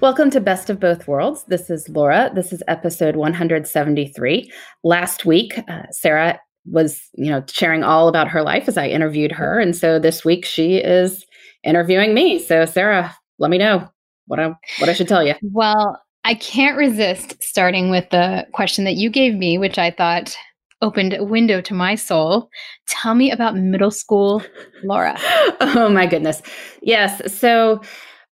Welcome 0.00 0.30
to 0.30 0.40
Best 0.40 0.70
of 0.70 0.78
Both 0.78 1.08
Worlds. 1.08 1.42
This 1.48 1.70
is 1.70 1.88
Laura. 1.88 2.30
This 2.32 2.52
is 2.52 2.62
episode 2.68 3.16
173. 3.16 4.48
Last 4.84 5.26
week, 5.26 5.58
uh, 5.68 5.90
Sarah 5.90 6.38
was, 6.66 7.00
you 7.14 7.32
know, 7.32 7.42
sharing 7.50 7.82
all 7.82 8.06
about 8.06 8.28
her 8.28 8.42
life 8.42 8.68
as 8.68 8.78
I 8.78 8.86
interviewed 8.86 9.32
her. 9.32 9.58
And 9.58 9.74
so 9.74 9.98
this 9.98 10.24
week 10.24 10.44
she 10.44 10.76
is 10.76 11.26
interviewing 11.64 12.14
me. 12.14 12.38
So 12.38 12.64
Sarah, 12.64 13.12
let 13.40 13.50
me 13.50 13.58
know 13.58 13.88
what 14.26 14.38
I 14.38 14.54
what 14.78 14.88
I 14.88 14.92
should 14.92 15.08
tell 15.08 15.26
you. 15.26 15.34
Well, 15.42 16.00
I 16.22 16.34
can't 16.34 16.78
resist 16.78 17.34
starting 17.42 17.90
with 17.90 18.08
the 18.10 18.46
question 18.52 18.84
that 18.84 18.94
you 18.94 19.10
gave 19.10 19.34
me, 19.34 19.58
which 19.58 19.78
I 19.78 19.90
thought 19.90 20.36
opened 20.80 21.12
a 21.12 21.24
window 21.24 21.60
to 21.62 21.74
my 21.74 21.96
soul. 21.96 22.50
Tell 22.86 23.16
me 23.16 23.32
about 23.32 23.56
middle 23.56 23.90
school 23.90 24.44
Laura. 24.84 25.16
oh 25.60 25.90
my 25.92 26.06
goodness. 26.06 26.40
Yes. 26.82 27.34
So 27.36 27.80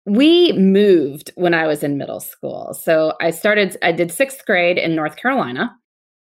we 0.06 0.52
moved 0.52 1.32
when 1.34 1.54
I 1.54 1.66
was 1.66 1.82
in 1.82 1.96
middle 1.96 2.20
school. 2.20 2.74
So 2.74 3.14
I 3.20 3.30
started, 3.30 3.76
I 3.82 3.92
did 3.92 4.12
sixth 4.12 4.44
grade 4.44 4.78
in 4.78 4.94
North 4.94 5.16
Carolina. 5.16 5.74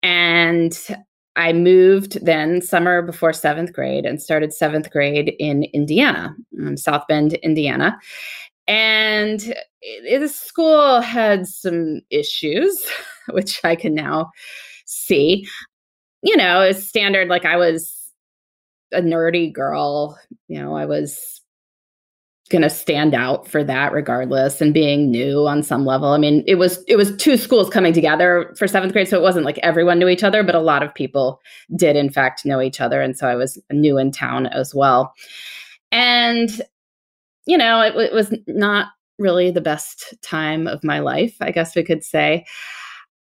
And 0.04 0.78
I 1.36 1.54
moved 1.54 2.24
then 2.24 2.62
summer 2.62 3.02
before 3.02 3.34
seventh 3.34 3.74
grade 3.74 4.06
and 4.06 4.22
started 4.22 4.54
seventh 4.54 4.92
grade 4.92 5.34
in 5.40 5.64
Indiana, 5.74 6.36
um, 6.62 6.78
South 6.78 7.04
Bend, 7.08 7.34
Indiana. 7.36 7.98
And 8.68 9.56
the 9.82 10.28
school 10.28 11.02
had 11.02 11.48
some 11.48 12.02
issues, 12.12 12.86
which 13.32 13.60
I 13.64 13.76
can 13.76 13.96
now 13.96 14.32
see. 14.86 15.48
You 16.22 16.38
know, 16.38 16.62
it's 16.62 16.88
standard, 16.88 17.28
like 17.28 17.46
I 17.46 17.58
was 17.58 18.12
a 18.92 19.02
nerdy 19.02 19.52
girl, 19.52 20.18
you 20.48 20.62
know, 20.62 20.76
I 20.76 20.86
was 20.86 21.42
going 22.54 22.62
to 22.62 22.70
stand 22.70 23.16
out 23.16 23.48
for 23.48 23.64
that 23.64 23.92
regardless 23.92 24.62
and 24.62 24.74
being 24.74 25.10
new 25.10 25.48
on 25.48 25.64
some 25.64 25.86
level. 25.86 26.10
I 26.10 26.20
mean 26.20 26.44
it 26.48 26.56
was 26.56 26.82
it 26.88 26.96
was 26.96 27.18
two 27.18 27.36
schools 27.36 27.70
coming 27.70 27.92
together 27.92 28.54
for 28.58 28.68
seventh 28.68 28.94
grade 28.94 29.08
so 29.08 29.18
it 29.18 29.24
wasn't 29.24 29.44
like 29.44 29.58
everyone 29.58 29.98
knew 29.98 30.08
each 30.08 30.24
other 30.24 30.44
but 30.44 30.56
a 30.56 30.60
lot 30.60 30.84
of 30.84 30.94
people 30.94 31.42
did 31.76 31.96
in 31.96 32.12
fact 32.12 32.46
know 32.46 32.62
each 32.62 32.80
other 32.80 33.02
and 33.02 33.18
so 33.18 33.28
i 33.28 33.36
was 33.36 33.60
new 33.72 33.98
in 33.98 34.12
town 34.12 34.46
as 34.46 34.74
well. 34.74 35.14
And 35.92 36.50
you 37.48 37.58
know 37.58 37.82
it, 37.82 37.96
it 37.96 38.14
was 38.14 38.34
not 38.48 38.90
really 39.18 39.50
the 39.50 39.60
best 39.60 40.14
time 40.22 40.68
of 40.68 40.84
my 40.84 41.00
life 41.00 41.36
i 41.42 41.52
guess 41.52 41.76
we 41.76 41.84
could 41.84 42.04
say. 42.04 42.46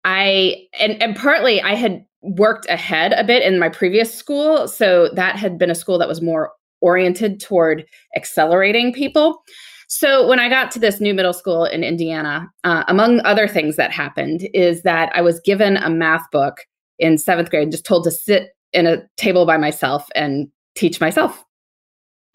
I 0.06 0.68
and, 0.80 1.02
and 1.02 1.16
partly 1.16 1.62
i 1.62 1.74
had 1.74 2.06
worked 2.22 2.70
ahead 2.70 3.14
a 3.14 3.24
bit 3.24 3.42
in 3.42 3.60
my 3.60 3.70
previous 3.70 4.14
school 4.14 4.68
so 4.68 5.10
that 5.14 5.36
had 5.38 5.58
been 5.58 5.72
a 5.72 5.76
school 5.76 5.98
that 5.98 6.08
was 6.08 6.22
more 6.22 6.52
oriented 6.82 7.40
toward 7.40 7.86
accelerating 8.16 8.94
people. 8.94 9.42
So 9.88 10.28
when 10.28 10.40
I 10.40 10.50
got 10.50 10.70
to 10.72 10.80
this 10.80 11.00
new 11.00 11.14
middle 11.14 11.34
school 11.34 11.66
in 11.66 11.84
Indiana, 11.84 12.50
uh, 12.64 12.84
among 12.88 13.22
other 13.22 13.48
things 13.48 13.78
that 13.78 13.92
happened 13.92 14.48
is 14.54 14.84
that 14.84 15.12
I 15.16 15.22
was 15.22 15.40
given 15.40 15.78
a 15.78 15.90
math 15.90 16.30
book 16.32 16.58
in 17.00 17.18
seventh 17.18 17.50
grade, 17.50 17.72
just 17.72 17.86
told 17.86 18.04
to 18.04 18.12
sit 18.12 18.50
in 18.74 18.86
a 18.86 19.02
table 19.16 19.46
by 19.46 19.58
myself 19.58 20.08
and 20.14 20.50
teach 20.76 21.00
myself. 21.00 21.44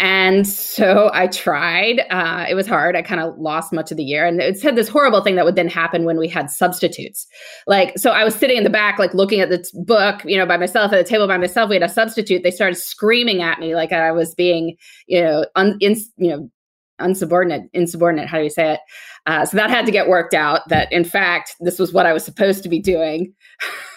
And 0.02 0.48
so 0.48 1.12
I 1.14 1.28
tried. 1.28 2.00
Uh, 2.10 2.44
it 2.50 2.56
was 2.56 2.66
hard. 2.66 2.96
I 2.96 3.02
kind 3.02 3.20
of 3.20 3.38
lost 3.38 3.72
much 3.72 3.92
of 3.92 3.96
the 3.96 4.02
year. 4.02 4.26
And 4.26 4.40
it 4.40 4.58
said 4.58 4.74
this 4.74 4.88
horrible 4.88 5.22
thing 5.22 5.36
that 5.36 5.44
would 5.44 5.54
then 5.54 5.68
happen 5.68 6.04
when 6.04 6.18
we 6.18 6.26
had 6.26 6.50
substitutes. 6.50 7.24
Like, 7.68 7.96
so 7.96 8.10
I 8.10 8.24
was 8.24 8.34
sitting 8.34 8.56
in 8.56 8.64
the 8.64 8.70
back, 8.70 8.98
like 8.98 9.14
looking 9.14 9.38
at 9.38 9.48
the 9.48 9.64
book, 9.86 10.24
you 10.24 10.36
know, 10.36 10.44
by 10.44 10.56
myself 10.56 10.92
at 10.92 10.96
the 10.96 11.08
table 11.08 11.28
by 11.28 11.38
myself. 11.38 11.70
We 11.70 11.76
had 11.76 11.84
a 11.84 11.88
substitute. 11.88 12.42
They 12.42 12.50
started 12.50 12.74
screaming 12.74 13.42
at 13.42 13.60
me 13.60 13.76
like 13.76 13.92
I 13.92 14.10
was 14.10 14.34
being, 14.34 14.76
you 15.06 15.22
know, 15.22 15.46
un, 15.54 15.76
in, 15.78 15.94
you 16.16 16.30
know, 16.30 16.50
unsubordinate, 17.00 17.68
insubordinate. 17.72 18.28
How 18.28 18.38
do 18.38 18.44
you 18.44 18.50
say 18.50 18.72
it? 18.72 18.80
Uh, 19.26 19.46
so 19.46 19.56
that 19.56 19.70
had 19.70 19.86
to 19.86 19.92
get 19.92 20.08
worked 20.08 20.34
out. 20.34 20.68
That 20.68 20.92
in 20.92 21.04
fact, 21.04 21.54
this 21.60 21.78
was 21.78 21.92
what 21.92 22.06
I 22.06 22.12
was 22.12 22.24
supposed 22.24 22.64
to 22.64 22.68
be 22.68 22.80
doing. 22.80 23.32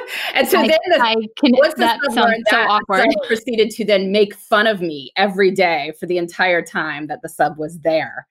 and 0.34 0.48
so 0.48 0.58
I, 0.58 0.68
then 0.68 0.78
the, 0.88 1.00
I 1.00 1.14
can, 1.36 1.52
once 1.52 1.74
that 1.74 2.00
sounds 2.10 2.14
so 2.48 2.56
that, 2.56 2.68
awkward. 2.68 3.06
proceeded 3.26 3.70
to 3.70 3.84
then 3.84 4.12
make 4.12 4.34
fun 4.34 4.66
of 4.66 4.80
me 4.80 5.12
every 5.16 5.50
day 5.50 5.92
for 5.98 6.06
the 6.06 6.18
entire 6.18 6.62
time 6.62 7.06
that 7.08 7.20
the 7.22 7.28
sub 7.28 7.58
was 7.58 7.78
there. 7.80 8.26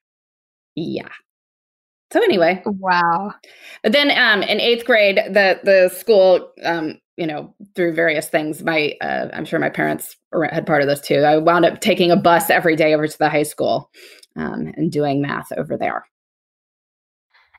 Yeah. 0.75 1.09
So 2.11 2.21
anyway, 2.21 2.61
wow. 2.65 3.33
But 3.83 3.93
then 3.93 4.11
um, 4.11 4.43
in 4.43 4.59
eighth 4.59 4.85
grade, 4.85 5.17
the 5.29 5.59
the 5.63 5.89
school, 5.95 6.51
um, 6.63 6.99
you 7.15 7.25
know, 7.25 7.53
through 7.75 7.93
various 7.93 8.27
things, 8.27 8.63
my 8.63 8.95
uh, 9.01 9.29
I'm 9.33 9.45
sure 9.45 9.59
my 9.59 9.69
parents 9.69 10.17
had 10.51 10.65
part 10.65 10.81
of 10.81 10.87
this 10.87 10.99
too. 10.99 11.19
I 11.19 11.37
wound 11.37 11.65
up 11.65 11.79
taking 11.79 12.11
a 12.11 12.17
bus 12.17 12.49
every 12.49 12.75
day 12.75 12.93
over 12.93 13.07
to 13.07 13.17
the 13.17 13.29
high 13.29 13.43
school 13.43 13.89
um, 14.35 14.73
and 14.75 14.91
doing 14.91 15.21
math 15.21 15.51
over 15.53 15.77
there. 15.77 16.05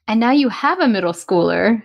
And 0.08 0.20
now 0.20 0.32
you 0.32 0.48
have 0.48 0.80
a 0.80 0.88
middle 0.88 1.12
schooler. 1.12 1.82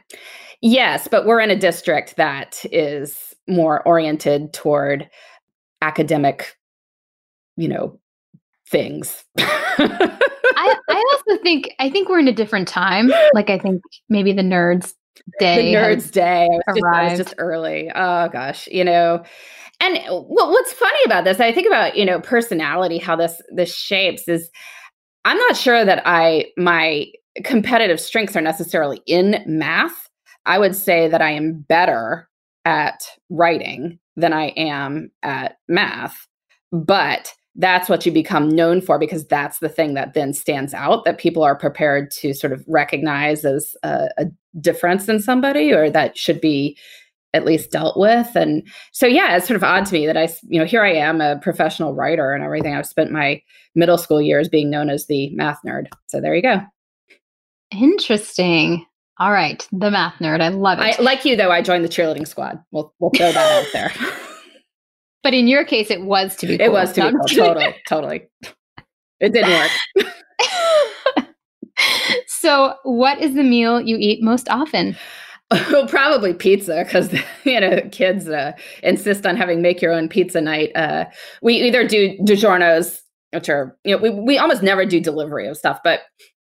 Yes, 0.62 1.07
but 1.07 1.25
we're 1.25 1.39
in 1.39 1.51
a 1.51 1.56
district 1.56 2.15
that 2.18 2.65
is 2.71 3.36
more 3.48 3.81
oriented 3.88 4.54
toward 4.54 5.09
academic, 5.81 6.57
you 7.56 7.68
know, 7.68 8.00
things. 8.69 9.24
I, 9.38 10.75
I 10.89 11.04
also 11.13 11.42
think 11.44 11.75
I 11.80 11.89
think 11.89 12.09
we're 12.09 12.19
in 12.19 12.27
a 12.27 12.33
different 12.33 12.68
time. 12.68 13.12
Like 13.33 13.50
I 13.50 13.59
think 13.59 13.81
maybe 14.09 14.33
the 14.33 14.42
nerds 14.42 14.94
day. 15.39 15.71
The 15.71 15.77
nerds 15.77 16.12
day. 16.12 16.50
I 16.68 16.71
was, 16.71 16.75
just, 16.75 16.86
I 16.86 17.10
was 17.10 17.18
just 17.19 17.36
early. 17.38 17.92
Oh 17.94 18.27
gosh, 18.30 18.68
you 18.68 18.83
know. 18.83 19.24
And 19.80 19.98
uh, 19.98 20.24
well, 20.27 20.50
what's 20.50 20.74
funny 20.74 21.00
about 21.06 21.24
this, 21.24 21.39
I 21.39 21.51
think 21.51 21.68
about, 21.68 21.95
you 21.95 22.06
know, 22.06 22.19
personality, 22.19 22.98
how 22.98 23.15
this 23.15 23.39
this 23.50 23.74
shapes 23.74 24.27
is 24.27 24.50
I'm 25.24 25.38
not 25.38 25.56
sure 25.56 25.86
that 25.86 26.01
I 26.06 26.48
my 26.57 27.06
competitive 27.44 28.00
strengths 28.00 28.36
are 28.36 28.42
necessarily 28.42 29.03
in 29.06 29.44
math. 29.45 30.06
I 30.47 30.57
would 30.57 30.75
say 30.75 31.07
that 31.07 31.21
I 31.21 31.31
am 31.31 31.65
better 31.67 32.27
at 32.65 33.03
writing 33.29 33.99
than 34.15 34.33
I 34.33 34.47
am 34.57 35.11
at 35.21 35.57
math. 35.67 36.27
But 36.71 37.31
that's 37.55 37.89
what 37.89 38.05
you 38.05 38.11
become 38.11 38.49
known 38.49 38.81
for 38.81 38.99
because 38.99 39.25
that's 39.25 39.59
the 39.59 39.69
thing 39.69 39.94
that 39.95 40.13
then 40.13 40.33
stands 40.33 40.73
out 40.73 41.05
that 41.05 41.17
people 41.17 41.44
are 41.44 41.57
prepared 41.57 42.11
to 42.11 42.33
sort 42.33 42.53
of 42.53 42.63
recognize 42.67 43.45
as 43.45 43.75
a, 43.83 44.09
a 44.17 44.25
difference 44.59 45.09
in 45.09 45.19
somebody 45.19 45.73
or 45.73 45.89
that 45.89 46.17
should 46.17 46.39
be 46.39 46.77
at 47.33 47.45
least 47.45 47.71
dealt 47.71 47.97
with. 47.97 48.35
And 48.35 48.67
so 48.91 49.07
yeah 49.07 49.35
it's 49.35 49.47
sort 49.47 49.55
of 49.55 49.63
odd 49.63 49.85
to 49.88 49.93
me 49.93 50.05
that 50.05 50.17
i 50.17 50.29
you 50.47 50.59
know 50.59 50.65
here 50.65 50.83
i 50.83 50.93
am 50.93 51.19
a 51.19 51.39
professional 51.39 51.93
writer 51.93 52.33
and 52.33 52.43
everything. 52.43 52.75
I've 52.75 52.85
spent 52.85 53.11
my 53.11 53.41
middle 53.75 53.97
school 53.97 54.21
years 54.21 54.50
being 54.50 54.69
known 54.69 54.89
as 54.89 55.07
the 55.07 55.29
math 55.35 55.59
nerd. 55.65 55.88
So 56.07 56.21
there 56.21 56.35
you 56.35 56.41
go. 56.41 56.61
Interesting 57.71 58.85
all 59.19 59.31
right 59.31 59.67
the 59.71 59.91
math 59.91 60.15
nerd 60.19 60.41
i 60.41 60.49
love 60.49 60.79
it 60.79 60.99
I, 60.99 61.01
like 61.01 61.25
you 61.25 61.35
though 61.35 61.51
i 61.51 61.61
joined 61.61 61.83
the 61.83 61.89
cheerleading 61.89 62.27
squad 62.27 62.63
we'll, 62.71 62.93
we'll 62.99 63.11
throw 63.11 63.31
that 63.31 63.65
out 63.65 63.71
there 63.73 63.91
But 65.27 65.33
in 65.33 65.49
your 65.49 65.65
case, 65.65 65.91
it 65.91 66.03
was 66.03 66.37
to 66.37 66.47
be. 66.47 66.57
Cool. 66.57 66.67
It 66.67 66.71
was 66.71 66.93
to 66.93 67.01
be 67.01 67.11
cool. 67.11 67.27
totally, 67.27 67.75
totally. 67.85 68.27
It 69.19 69.33
didn't 69.33 69.69
work. 69.97 71.27
so, 72.27 72.75
what 72.83 73.19
is 73.19 73.35
the 73.35 73.43
meal 73.43 73.81
you 73.81 73.97
eat 73.99 74.23
most 74.23 74.47
often? 74.47 74.95
Well, 75.71 75.87
probably 75.87 76.33
pizza 76.33 76.83
because 76.83 77.13
you 77.45 77.59
know 77.59 77.81
kids 77.91 78.29
uh, 78.29 78.51
insist 78.83 79.25
on 79.25 79.37
having 79.37 79.61
make 79.61 79.81
your 79.81 79.93
own 79.93 80.07
pizza 80.09 80.39
night. 80.39 80.71
Uh, 80.75 81.05
we 81.41 81.55
either 81.55 81.85
do 81.85 82.17
DiGiorno's, 82.19 83.01
which 83.31 83.49
are 83.49 83.77
you 83.83 83.95
know 83.95 84.01
we 84.01 84.09
we 84.09 84.37
almost 84.37 84.63
never 84.63 84.85
do 84.85 85.01
delivery 85.01 85.47
of 85.47 85.57
stuff, 85.57 85.79
but 85.85 86.01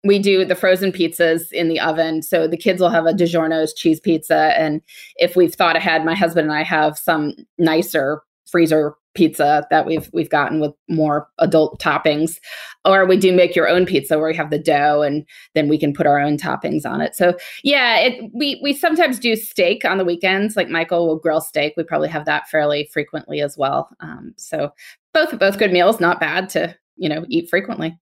we 0.03 0.19
do 0.19 0.45
the 0.45 0.55
frozen 0.55 0.91
pizzas 0.91 1.51
in 1.51 1.69
the 1.69 1.79
oven. 1.79 2.21
So 2.21 2.47
the 2.47 2.57
kids 2.57 2.81
will 2.81 2.89
have 2.89 3.05
a 3.05 3.13
DiGiorno's 3.13 3.73
cheese 3.73 3.99
pizza, 3.99 4.53
and 4.57 4.81
if 5.17 5.35
we've 5.35 5.55
thought 5.55 5.75
ahead, 5.75 6.05
my 6.05 6.15
husband 6.15 6.49
and 6.49 6.57
I 6.57 6.63
have 6.63 6.97
some 6.97 7.33
nicer 7.57 8.21
freezer 8.47 8.95
pizza 9.17 9.67
that 9.71 9.85
we've 9.85 10.09
we've 10.13 10.29
gotten 10.29 10.59
with 10.59 10.73
more 10.87 11.27
adult 11.39 11.81
toppings. 11.81 12.39
Or 12.85 13.05
we 13.05 13.17
do 13.17 13.33
make 13.33 13.55
your 13.55 13.67
own 13.67 13.85
pizza 13.85 14.17
where 14.17 14.27
we 14.27 14.35
have 14.35 14.51
the 14.51 14.59
dough 14.59 15.01
and 15.01 15.25
then 15.55 15.67
we 15.67 15.77
can 15.77 15.91
put 15.91 16.05
our 16.05 16.19
own 16.19 16.37
toppings 16.37 16.85
on 16.85 17.01
it. 17.01 17.15
So 17.15 17.35
yeah 17.63 17.97
it 17.97 18.31
we 18.33 18.59
we 18.63 18.73
sometimes 18.73 19.19
do 19.19 19.35
steak 19.35 19.83
on 19.83 19.97
the 19.97 20.05
weekends. 20.05 20.55
Like 20.55 20.69
michael 20.69 21.07
will 21.07 21.17
grill 21.17 21.41
steak. 21.41 21.73
We 21.75 21.83
probably 21.83 22.09
have 22.09 22.25
that 22.25 22.47
fairly 22.47 22.89
frequently 22.93 23.41
as 23.41 23.57
well. 23.57 23.89
Um, 23.99 24.33
so 24.37 24.71
both 25.13 25.37
both 25.39 25.57
good 25.57 25.73
meals 25.73 25.99
not 25.99 26.19
bad 26.19 26.47
to 26.49 26.75
you 26.95 27.09
know 27.09 27.25
eat 27.27 27.49
frequently 27.49 27.97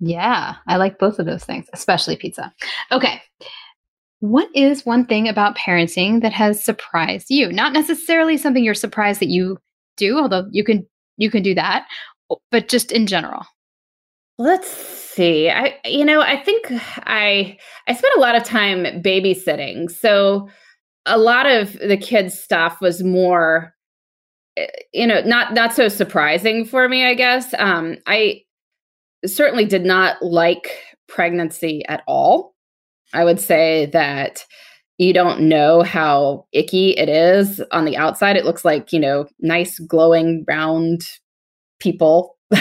yeah 0.00 0.56
i 0.66 0.76
like 0.76 0.98
both 0.98 1.18
of 1.18 1.26
those 1.26 1.44
things 1.44 1.66
especially 1.72 2.16
pizza 2.16 2.52
okay 2.92 3.22
what 4.20 4.48
is 4.54 4.86
one 4.86 5.04
thing 5.06 5.28
about 5.28 5.56
parenting 5.56 6.22
that 6.22 6.32
has 6.32 6.64
surprised 6.64 7.26
you? 7.28 7.52
Not 7.52 7.72
necessarily 7.72 8.36
something 8.36 8.64
you're 8.64 8.74
surprised 8.74 9.20
that 9.20 9.28
you 9.28 9.58
do, 9.96 10.18
although 10.18 10.46
you 10.50 10.64
can 10.64 10.86
you 11.16 11.30
can 11.30 11.42
do 11.42 11.54
that, 11.54 11.86
but 12.50 12.68
just 12.68 12.92
in 12.92 13.06
general. 13.06 13.44
Let's 14.38 14.70
see. 14.70 15.50
I 15.50 15.78
you 15.84 16.04
know, 16.04 16.20
I 16.20 16.42
think 16.42 16.66
I 16.70 17.56
I 17.88 17.94
spent 17.94 18.14
a 18.16 18.20
lot 18.20 18.36
of 18.36 18.44
time 18.44 19.02
babysitting. 19.02 19.90
So 19.90 20.48
a 21.06 21.18
lot 21.18 21.46
of 21.46 21.74
the 21.74 21.96
kids 21.96 22.38
stuff 22.38 22.80
was 22.80 23.02
more 23.02 23.74
eh, 24.56 24.66
you 24.92 25.06
know, 25.06 25.20
not 25.22 25.54
not 25.54 25.74
so 25.74 25.88
surprising 25.88 26.64
for 26.64 26.88
me, 26.88 27.04
I 27.04 27.14
guess. 27.14 27.54
Um 27.58 27.96
I 28.06 28.42
certainly 29.30 29.64
did 29.64 29.84
not 29.84 30.22
like 30.22 30.82
pregnancy 31.08 31.84
at 31.88 32.02
all. 32.06 32.54
I 33.14 33.24
would 33.24 33.40
say 33.40 33.86
that 33.86 34.44
you 34.98 35.12
don't 35.12 35.42
know 35.42 35.82
how 35.82 36.46
icky 36.52 36.90
it 36.90 37.08
is 37.08 37.60
on 37.70 37.84
the 37.84 37.96
outside. 37.96 38.36
It 38.36 38.44
looks 38.44 38.64
like, 38.64 38.92
you 38.92 39.00
know, 39.00 39.26
nice 39.40 39.78
glowing 39.78 40.44
round 40.48 41.06
people. 41.80 42.36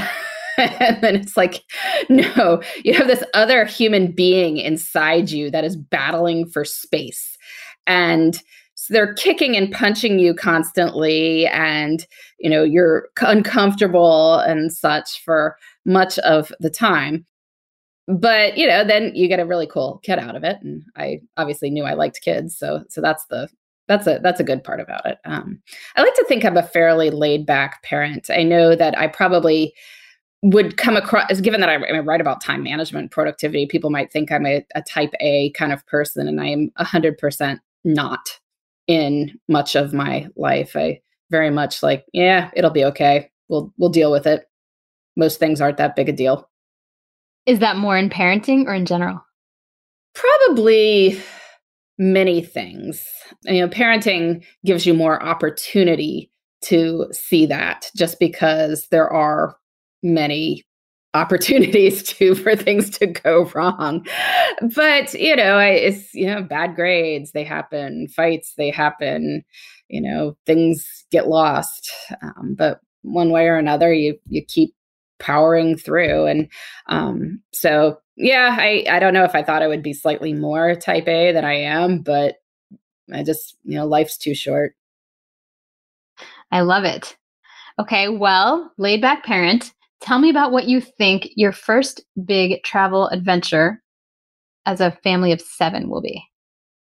and 0.58 1.02
then 1.02 1.16
it's 1.16 1.38
like, 1.38 1.64
no, 2.10 2.62
you 2.84 2.94
have 2.94 3.08
this 3.08 3.24
other 3.34 3.66
human 3.66 4.12
being 4.12 4.58
inside 4.58 5.32
you 5.32 5.50
that 5.52 5.64
is 5.64 5.78
battling 5.78 6.48
for 6.48 6.66
space. 6.66 7.38
And 7.88 8.40
they're 8.90 9.14
kicking 9.14 9.56
and 9.56 9.72
punching 9.72 10.20
you 10.20 10.34
constantly. 10.34 11.48
And, 11.48 12.06
you 12.40 12.50
know, 12.50 12.64
you're 12.64 13.10
uncomfortable 13.22 14.40
and 14.40 14.72
such 14.72 15.24
for 15.24 15.58
much 15.86 16.18
of 16.20 16.52
the 16.60 16.70
time. 16.70 17.26
But 18.08 18.56
you 18.56 18.68
know 18.68 18.84
then 18.84 19.16
you 19.16 19.28
get 19.28 19.40
a 19.40 19.46
really 19.48 19.66
cool 19.66 20.00
kid 20.04 20.20
out 20.20 20.36
of 20.36 20.44
it 20.44 20.58
and 20.62 20.84
i 20.96 21.20
obviously 21.38 21.72
knew 21.72 21.86
i 21.86 21.96
liked 21.96 22.22
kids 22.22 22.56
so 22.56 22.84
so 22.88 23.02
that's 23.02 23.26
the 23.32 23.50
that's 23.88 24.06
a 24.06 24.20
that's 24.22 24.40
a 24.40 24.44
good 24.44 24.64
part 24.64 24.80
about 24.80 25.06
it. 25.08 25.18
Um, 25.26 25.60
i 25.96 26.04
like 26.04 26.14
to 26.14 26.26
think 26.28 26.46
i'm 26.46 26.56
a 26.56 26.62
fairly 26.62 27.10
laid 27.10 27.48
back 27.48 27.82
parent. 27.82 28.30
I 28.30 28.44
know 28.44 28.76
that 28.76 28.96
i 28.96 29.08
probably 29.08 29.74
would 30.44 30.78
come 30.78 30.96
across 30.96 31.42
given 31.42 31.62
that 31.62 31.70
I, 31.70 31.76
I 31.76 32.00
write 32.00 32.22
about 32.22 32.42
time 32.42 32.62
management 32.62 33.10
productivity 33.10 33.66
people 33.66 33.90
might 33.90 34.12
think 34.12 34.32
i'm 34.32 34.46
a, 34.46 34.64
a 34.76 34.84
type 34.84 35.14
a 35.20 35.50
kind 35.52 35.74
of 35.74 35.84
person 35.88 36.28
and 36.28 36.40
i 36.40 36.46
am 36.46 36.70
100% 36.80 37.60
not 37.84 38.40
in 38.88 39.38
much 39.48 39.76
of 39.76 39.94
my 39.94 40.28
life 40.36 40.76
i 40.76 41.00
very 41.32 41.50
much 41.50 41.82
like 41.82 42.06
yeah 42.14 42.52
it'll 42.56 42.70
be 42.70 42.86
okay 42.86 43.30
we'll 43.50 43.74
we'll 43.78 43.90
deal 43.90 44.12
with 44.12 44.28
it 44.28 44.46
most 45.16 45.40
things 45.40 45.60
aren't 45.62 45.78
that 45.78 45.96
big 45.96 46.10
a 46.10 46.14
deal 46.14 46.50
is 47.46 47.60
that 47.60 47.78
more 47.78 47.98
in 47.98 48.10
parenting 48.10 48.66
or 48.66 48.74
in 48.74 48.86
general? 48.86 49.24
Probably 50.14 51.22
many 51.98 52.42
things. 52.42 53.06
You 53.44 53.62
know, 53.62 53.68
parenting 53.68 54.44
gives 54.66 54.86
you 54.86 54.94
more 54.94 55.22
opportunity 55.22 56.32
to 56.64 57.08
see 57.12 57.46
that 57.46 57.92
just 57.96 58.20
because 58.20 58.88
there 58.90 59.12
are 59.12 59.58
many 60.02 60.64
opportunities 61.16 62.04
to 62.14 62.36
for 62.36 62.56
things 62.56 62.90
to 62.90 63.08
go 63.08 63.50
wrong 63.56 64.06
but 64.76 65.14
you 65.14 65.36
know 65.36 65.58
it's 65.58 66.14
you 66.14 66.28
know 66.28 66.44
bad 66.44 66.76
grades 66.76 67.32
they 67.32 67.44
happen 67.44 68.08
fights 68.10 68.54
they 68.58 68.70
happen 68.70 69.44
you 69.88 70.02
know 70.02 70.38
things 70.46 71.06
get 71.12 71.28
lost 71.28 71.92
um, 72.22 72.56
but 72.58 72.82
one 73.02 73.30
way 73.32 73.48
or 73.48 73.56
another 73.56 73.94
you 73.94 74.18
you 74.28 74.44
keep 74.44 74.74
powering 75.20 75.78
through. 75.78 76.26
And 76.26 76.50
um, 76.88 77.42
so, 77.54 78.00
yeah, 78.16 78.56
I, 78.60 78.86
I 78.90 79.00
don't 79.00 79.14
know 79.14 79.24
if 79.24 79.36
I 79.36 79.44
thought 79.44 79.64
I 79.64 79.68
would 79.68 79.84
be 79.84 79.94
slightly 79.94 80.34
more 80.34 80.76
type 80.76 81.08
A 81.08 81.32
than 81.32 81.46
I 81.46 81.56
am, 81.56 82.00
but 82.00 82.36
I 83.14 83.24
just, 83.24 83.58
you 83.64 83.78
know, 83.78 83.86
life's 83.86 84.18
too 84.18 84.34
short. 84.34 84.76
I 86.52 86.62
love 86.62 86.84
it. 86.84 87.18
Okay, 87.80 88.08
well, 88.08 88.72
laid 88.78 89.02
back 89.02 89.26
parent, 89.26 89.74
tell 90.06 90.20
me 90.20 90.30
about 90.30 90.52
what 90.52 90.68
you 90.68 90.80
think 90.80 91.30
your 91.36 91.52
first 91.52 92.06
big 92.26 92.64
travel 92.64 93.08
adventure 93.08 93.82
as 94.68 94.80
a 94.80 94.92
family 95.04 95.32
of 95.32 95.42
seven 95.42 95.90
will 95.90 96.02
be. 96.02 96.24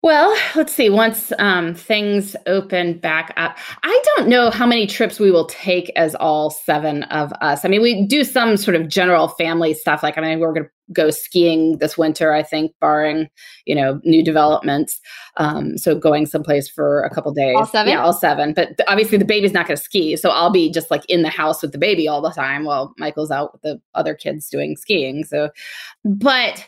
Well, 0.06 0.38
let's 0.54 0.72
see. 0.72 0.88
Once 0.88 1.32
um, 1.40 1.74
things 1.74 2.36
open 2.46 2.96
back 3.00 3.34
up, 3.36 3.58
I 3.82 4.02
don't 4.04 4.28
know 4.28 4.50
how 4.50 4.64
many 4.64 4.86
trips 4.86 5.18
we 5.18 5.32
will 5.32 5.46
take 5.46 5.90
as 5.96 6.14
all 6.14 6.48
seven 6.48 7.02
of 7.04 7.32
us. 7.40 7.64
I 7.64 7.68
mean, 7.68 7.82
we 7.82 8.06
do 8.06 8.22
some 8.22 8.56
sort 8.56 8.76
of 8.76 8.86
general 8.86 9.26
family 9.26 9.74
stuff. 9.74 10.04
Like, 10.04 10.16
I 10.16 10.20
mean, 10.20 10.38
we're 10.38 10.52
going 10.52 10.66
to 10.66 10.70
go 10.92 11.10
skiing 11.10 11.78
this 11.78 11.98
winter, 11.98 12.32
I 12.32 12.44
think, 12.44 12.70
barring 12.80 13.26
you 13.64 13.74
know 13.74 14.00
new 14.04 14.22
developments. 14.22 15.00
Um, 15.38 15.76
so 15.76 15.98
going 15.98 16.26
someplace 16.26 16.68
for 16.68 17.02
a 17.02 17.12
couple 17.12 17.32
days. 17.32 17.56
All 17.56 17.66
seven, 17.66 17.92
yeah, 17.92 18.00
all 18.00 18.12
seven. 18.12 18.52
But 18.54 18.80
obviously, 18.86 19.18
the 19.18 19.24
baby's 19.24 19.52
not 19.52 19.66
going 19.66 19.76
to 19.76 19.82
ski, 19.82 20.16
so 20.16 20.30
I'll 20.30 20.52
be 20.52 20.70
just 20.70 20.88
like 20.88 21.04
in 21.06 21.22
the 21.22 21.30
house 21.30 21.62
with 21.62 21.72
the 21.72 21.78
baby 21.78 22.06
all 22.06 22.22
the 22.22 22.30
time 22.30 22.62
while 22.62 22.94
Michael's 22.96 23.32
out 23.32 23.54
with 23.54 23.62
the 23.62 23.80
other 23.96 24.14
kids 24.14 24.48
doing 24.50 24.76
skiing. 24.76 25.24
So, 25.24 25.50
but 26.04 26.64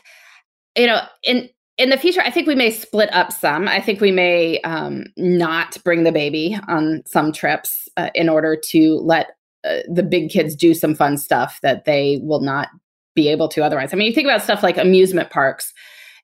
you 0.75 0.87
know, 0.87 0.99
in 1.23 1.47
in 1.79 1.89
the 1.89 1.97
future, 1.97 2.21
I 2.21 2.29
think 2.29 2.47
we 2.47 2.55
may 2.55 2.69
split 2.69 3.11
up 3.13 3.31
some. 3.31 3.67
I 3.67 3.81
think 3.81 4.01
we 4.01 4.11
may 4.11 4.59
um, 4.61 5.05
not 5.17 5.77
bring 5.83 6.03
the 6.03 6.11
baby 6.11 6.57
on 6.67 7.01
some 7.07 7.31
trips 7.31 7.89
uh, 7.97 8.09
in 8.13 8.29
order 8.29 8.55
to 8.65 8.95
let 8.97 9.31
uh, 9.63 9.79
the 9.91 10.03
big 10.03 10.29
kids 10.29 10.55
do 10.55 10.73
some 10.73 10.93
fun 10.93 11.17
stuff 11.17 11.59
that 11.63 11.85
they 11.85 12.19
will 12.21 12.41
not 12.41 12.67
be 13.15 13.29
able 13.29 13.47
to 13.49 13.63
otherwise. 13.63 13.93
I 13.93 13.97
mean, 13.97 14.07
you 14.07 14.13
think 14.13 14.27
about 14.27 14.43
stuff 14.43 14.61
like 14.61 14.77
amusement 14.77 15.31
parks 15.31 15.73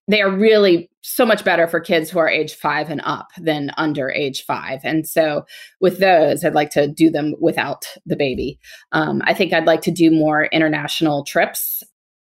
they 0.08 0.22
are 0.22 0.30
really 0.30 0.90
so 1.02 1.26
much 1.26 1.44
better 1.44 1.68
for 1.68 1.80
kids 1.80 2.10
who 2.10 2.20
are 2.20 2.30
age 2.30 2.54
five 2.54 2.90
and 2.90 3.02
up 3.04 3.30
than 3.38 3.72
under 3.78 4.10
age 4.12 4.44
five. 4.46 4.80
And 4.84 5.08
so 5.08 5.46
with 5.80 6.00
those, 6.00 6.44
I'd 6.44 6.54
like 6.54 6.70
to 6.72 6.88
do 6.88 7.10
them 7.10 7.34
without 7.40 7.86
the 8.06 8.16
baby. 8.16 8.60
Um, 8.92 9.22
I 9.26 9.34
think 9.34 9.52
I'd 9.52 9.66
like 9.66 9.82
to 9.82 9.92
do 9.92 10.12
more 10.12 10.46
international 10.46 11.24
trips, 11.24 11.84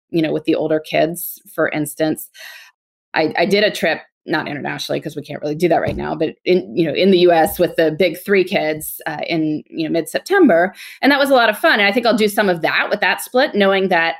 you 0.10 0.22
know, 0.22 0.34
with 0.34 0.44
the 0.44 0.56
older 0.56 0.80
kids, 0.80 1.42
for 1.54 1.70
instance. 1.70 2.30
I, 3.14 3.34
I 3.38 3.46
did 3.46 3.64
a 3.64 3.72
trip 3.72 4.02
not 4.28 4.48
internationally 4.48 5.00
because 5.00 5.16
we 5.16 5.24
can't 5.24 5.42
really 5.42 5.56
do 5.56 5.68
that 5.68 5.82
right 5.82 5.96
now 5.96 6.14
but 6.14 6.36
in 6.46 6.76
you 6.76 6.86
know 6.86 6.94
in 6.94 7.10
the 7.10 7.20
US 7.20 7.58
with 7.58 7.76
the 7.76 7.96
big 7.98 8.18
3 8.24 8.44
kids 8.44 9.02
uh, 9.08 9.22
in 9.28 9.64
you 9.68 9.88
know 9.88 9.92
mid 9.92 10.08
September 10.08 10.76
and 11.02 11.12
that 11.12 11.20
was 11.20 11.32
a 11.32 11.34
lot 11.34 11.50
of 11.50 11.58
fun 11.58 11.80
and 11.80 11.88
I 11.88 11.92
think 11.92 12.06
I'll 12.06 12.16
do 12.16 12.28
some 12.28 12.48
of 12.48 12.62
that 12.62 12.88
with 12.90 13.00
that 13.00 13.22
split 13.22 13.56
knowing 13.56 13.90
that 13.90 14.18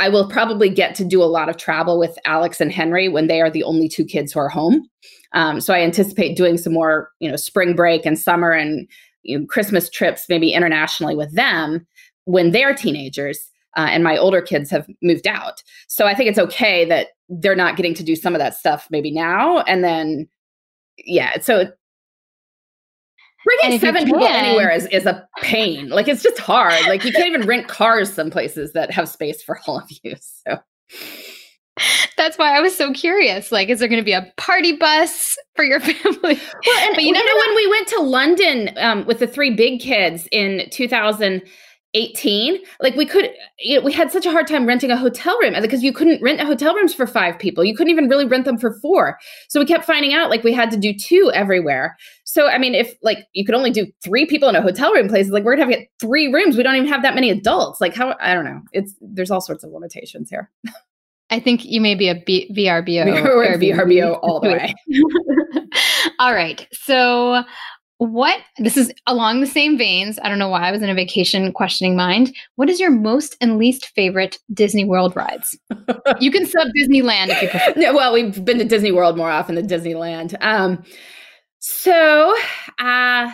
I 0.00 0.08
will 0.08 0.26
probably 0.26 0.70
get 0.70 0.94
to 0.96 1.04
do 1.04 1.22
a 1.22 1.24
lot 1.24 1.50
of 1.50 1.58
travel 1.58 1.98
with 1.98 2.18
Alex 2.24 2.60
and 2.60 2.72
Henry 2.72 3.08
when 3.08 3.26
they 3.26 3.42
are 3.42 3.50
the 3.50 3.62
only 3.62 3.86
two 3.86 4.04
kids 4.04 4.32
who 4.32 4.40
are 4.40 4.48
home. 4.48 4.88
Um, 5.34 5.60
so 5.60 5.74
I 5.74 5.80
anticipate 5.80 6.36
doing 6.36 6.56
some 6.56 6.72
more, 6.72 7.10
you 7.20 7.30
know, 7.30 7.36
spring 7.36 7.76
break 7.76 8.06
and 8.06 8.18
summer 8.18 8.50
and 8.50 8.88
you 9.22 9.38
know, 9.38 9.46
Christmas 9.46 9.90
trips, 9.90 10.24
maybe 10.28 10.54
internationally 10.54 11.14
with 11.14 11.34
them 11.34 11.86
when 12.24 12.50
they're 12.50 12.74
teenagers. 12.74 13.50
Uh, 13.76 13.86
and 13.90 14.02
my 14.02 14.16
older 14.16 14.42
kids 14.42 14.68
have 14.70 14.88
moved 15.00 15.28
out. 15.28 15.62
So 15.86 16.06
I 16.06 16.14
think 16.14 16.28
it's 16.28 16.40
okay 16.40 16.84
that 16.86 17.08
they're 17.30 17.56
not 17.56 17.76
getting 17.76 17.94
to 17.94 18.02
do 18.02 18.16
some 18.16 18.34
of 18.34 18.40
that 18.40 18.54
stuff 18.54 18.88
maybe 18.90 19.10
now. 19.10 19.60
And 19.60 19.82
then, 19.84 20.28
yeah, 20.98 21.40
so 21.40 21.70
Bringing 23.44 23.80
seven 23.80 24.04
people 24.04 24.26
anywhere 24.26 24.70
is, 24.70 24.86
is 24.86 25.06
a 25.06 25.26
pain. 25.38 25.88
Like 25.88 26.08
it's 26.08 26.22
just 26.22 26.38
hard. 26.38 26.74
Like 26.86 27.04
you 27.04 27.12
can't 27.12 27.26
even 27.28 27.46
rent 27.46 27.68
cars 27.68 28.12
some 28.12 28.30
places 28.30 28.72
that 28.74 28.90
have 28.90 29.08
space 29.08 29.42
for 29.42 29.58
all 29.66 29.78
of 29.78 29.90
you. 30.02 30.14
So 30.46 30.58
that's 32.18 32.36
why 32.36 32.54
I 32.54 32.60
was 32.60 32.76
so 32.76 32.92
curious. 32.92 33.50
Like, 33.50 33.70
is 33.70 33.78
there 33.78 33.88
going 33.88 34.00
to 34.00 34.04
be 34.04 34.12
a 34.12 34.30
party 34.36 34.76
bus 34.76 35.38
for 35.56 35.64
your 35.64 35.80
family? 35.80 36.04
Well, 36.66 36.86
and 36.86 36.94
but 36.94 37.02
you, 37.02 37.12
know, 37.12 37.20
when 37.20 37.56
we 37.56 37.66
went 37.68 37.88
to 37.88 38.00
London 38.02 38.70
um, 38.76 39.06
with 39.06 39.20
the 39.20 39.26
three 39.26 39.54
big 39.54 39.80
kids 39.80 40.28
in 40.30 40.68
2000- 40.68 41.40
18 41.94 42.58
like 42.80 42.94
we 42.94 43.04
could 43.04 43.30
you 43.58 43.76
know, 43.78 43.84
we 43.84 43.92
had 43.92 44.12
such 44.12 44.24
a 44.24 44.30
hard 44.30 44.46
time 44.46 44.66
renting 44.66 44.90
a 44.90 44.96
hotel 44.96 45.36
room 45.40 45.54
because 45.60 45.82
you 45.82 45.92
couldn't 45.92 46.22
rent 46.22 46.40
hotel 46.40 46.74
rooms 46.74 46.94
for 46.94 47.06
five 47.06 47.38
people 47.38 47.64
you 47.64 47.74
couldn't 47.74 47.90
even 47.90 48.08
really 48.08 48.26
rent 48.26 48.44
them 48.44 48.58
for 48.58 48.74
four. 48.80 49.18
So 49.48 49.58
we 49.58 49.66
kept 49.66 49.84
finding 49.84 50.12
out 50.12 50.30
like 50.30 50.44
we 50.44 50.52
had 50.52 50.70
to 50.70 50.76
do 50.76 50.94
two 50.94 51.30
everywhere. 51.34 51.96
So 52.24 52.48
i 52.48 52.58
mean 52.58 52.74
if 52.74 52.94
like 53.02 53.26
you 53.32 53.44
could 53.44 53.54
only 53.54 53.70
do 53.70 53.86
three 54.04 54.26
people 54.26 54.48
in 54.48 54.56
a 54.56 54.62
hotel 54.62 54.92
room 54.92 55.08
place 55.08 55.28
like 55.30 55.44
we're 55.44 55.56
gonna 55.56 55.66
have 55.66 55.72
to 55.72 55.80
get 55.80 55.88
three 56.00 56.32
rooms. 56.32 56.56
We 56.56 56.62
don't 56.62 56.76
even 56.76 56.88
have 56.88 57.02
that 57.02 57.14
many 57.14 57.30
adults. 57.30 57.80
Like 57.80 57.94
how 57.94 58.14
i 58.20 58.34
don't 58.34 58.44
know. 58.44 58.60
It's 58.72 58.94
there's 59.00 59.30
all 59.30 59.40
sorts 59.40 59.64
of 59.64 59.72
limitations 59.72 60.30
here. 60.30 60.50
I 61.32 61.38
think 61.38 61.64
you 61.64 61.80
may 61.80 61.94
be 61.94 62.08
a 62.08 62.16
B- 62.16 62.52
vrbo 62.56 63.24
we're 63.36 63.56
vrbo 63.56 64.18
all 64.22 64.40
the 64.40 64.48
way. 64.48 64.74
All 66.18 66.34
right. 66.34 66.66
So 66.72 67.42
what 68.00 68.40
this 68.56 68.78
is 68.78 68.90
along 69.06 69.40
the 69.40 69.46
same 69.46 69.76
veins. 69.76 70.18
I 70.22 70.30
don't 70.30 70.38
know 70.38 70.48
why 70.48 70.66
I 70.66 70.72
was 70.72 70.80
in 70.80 70.88
a 70.88 70.94
vacation 70.94 71.52
questioning 71.52 71.94
mind. 71.94 72.34
What 72.56 72.70
is 72.70 72.80
your 72.80 72.90
most 72.90 73.36
and 73.42 73.58
least 73.58 73.92
favorite 73.94 74.38
Disney 74.54 74.86
World 74.86 75.14
rides? 75.14 75.58
you 76.18 76.30
can 76.30 76.46
sub 76.46 76.68
Disneyland 76.68 77.28
if 77.28 77.42
you 77.42 77.48
prefer. 77.50 77.74
No, 77.76 77.94
well, 77.94 78.14
we've 78.14 78.42
been 78.42 78.56
to 78.56 78.64
Disney 78.64 78.90
World 78.90 79.18
more 79.18 79.30
often 79.30 79.54
than 79.54 79.68
Disneyland. 79.68 80.34
Um, 80.40 80.82
so, 81.58 82.34
uh, 82.78 83.30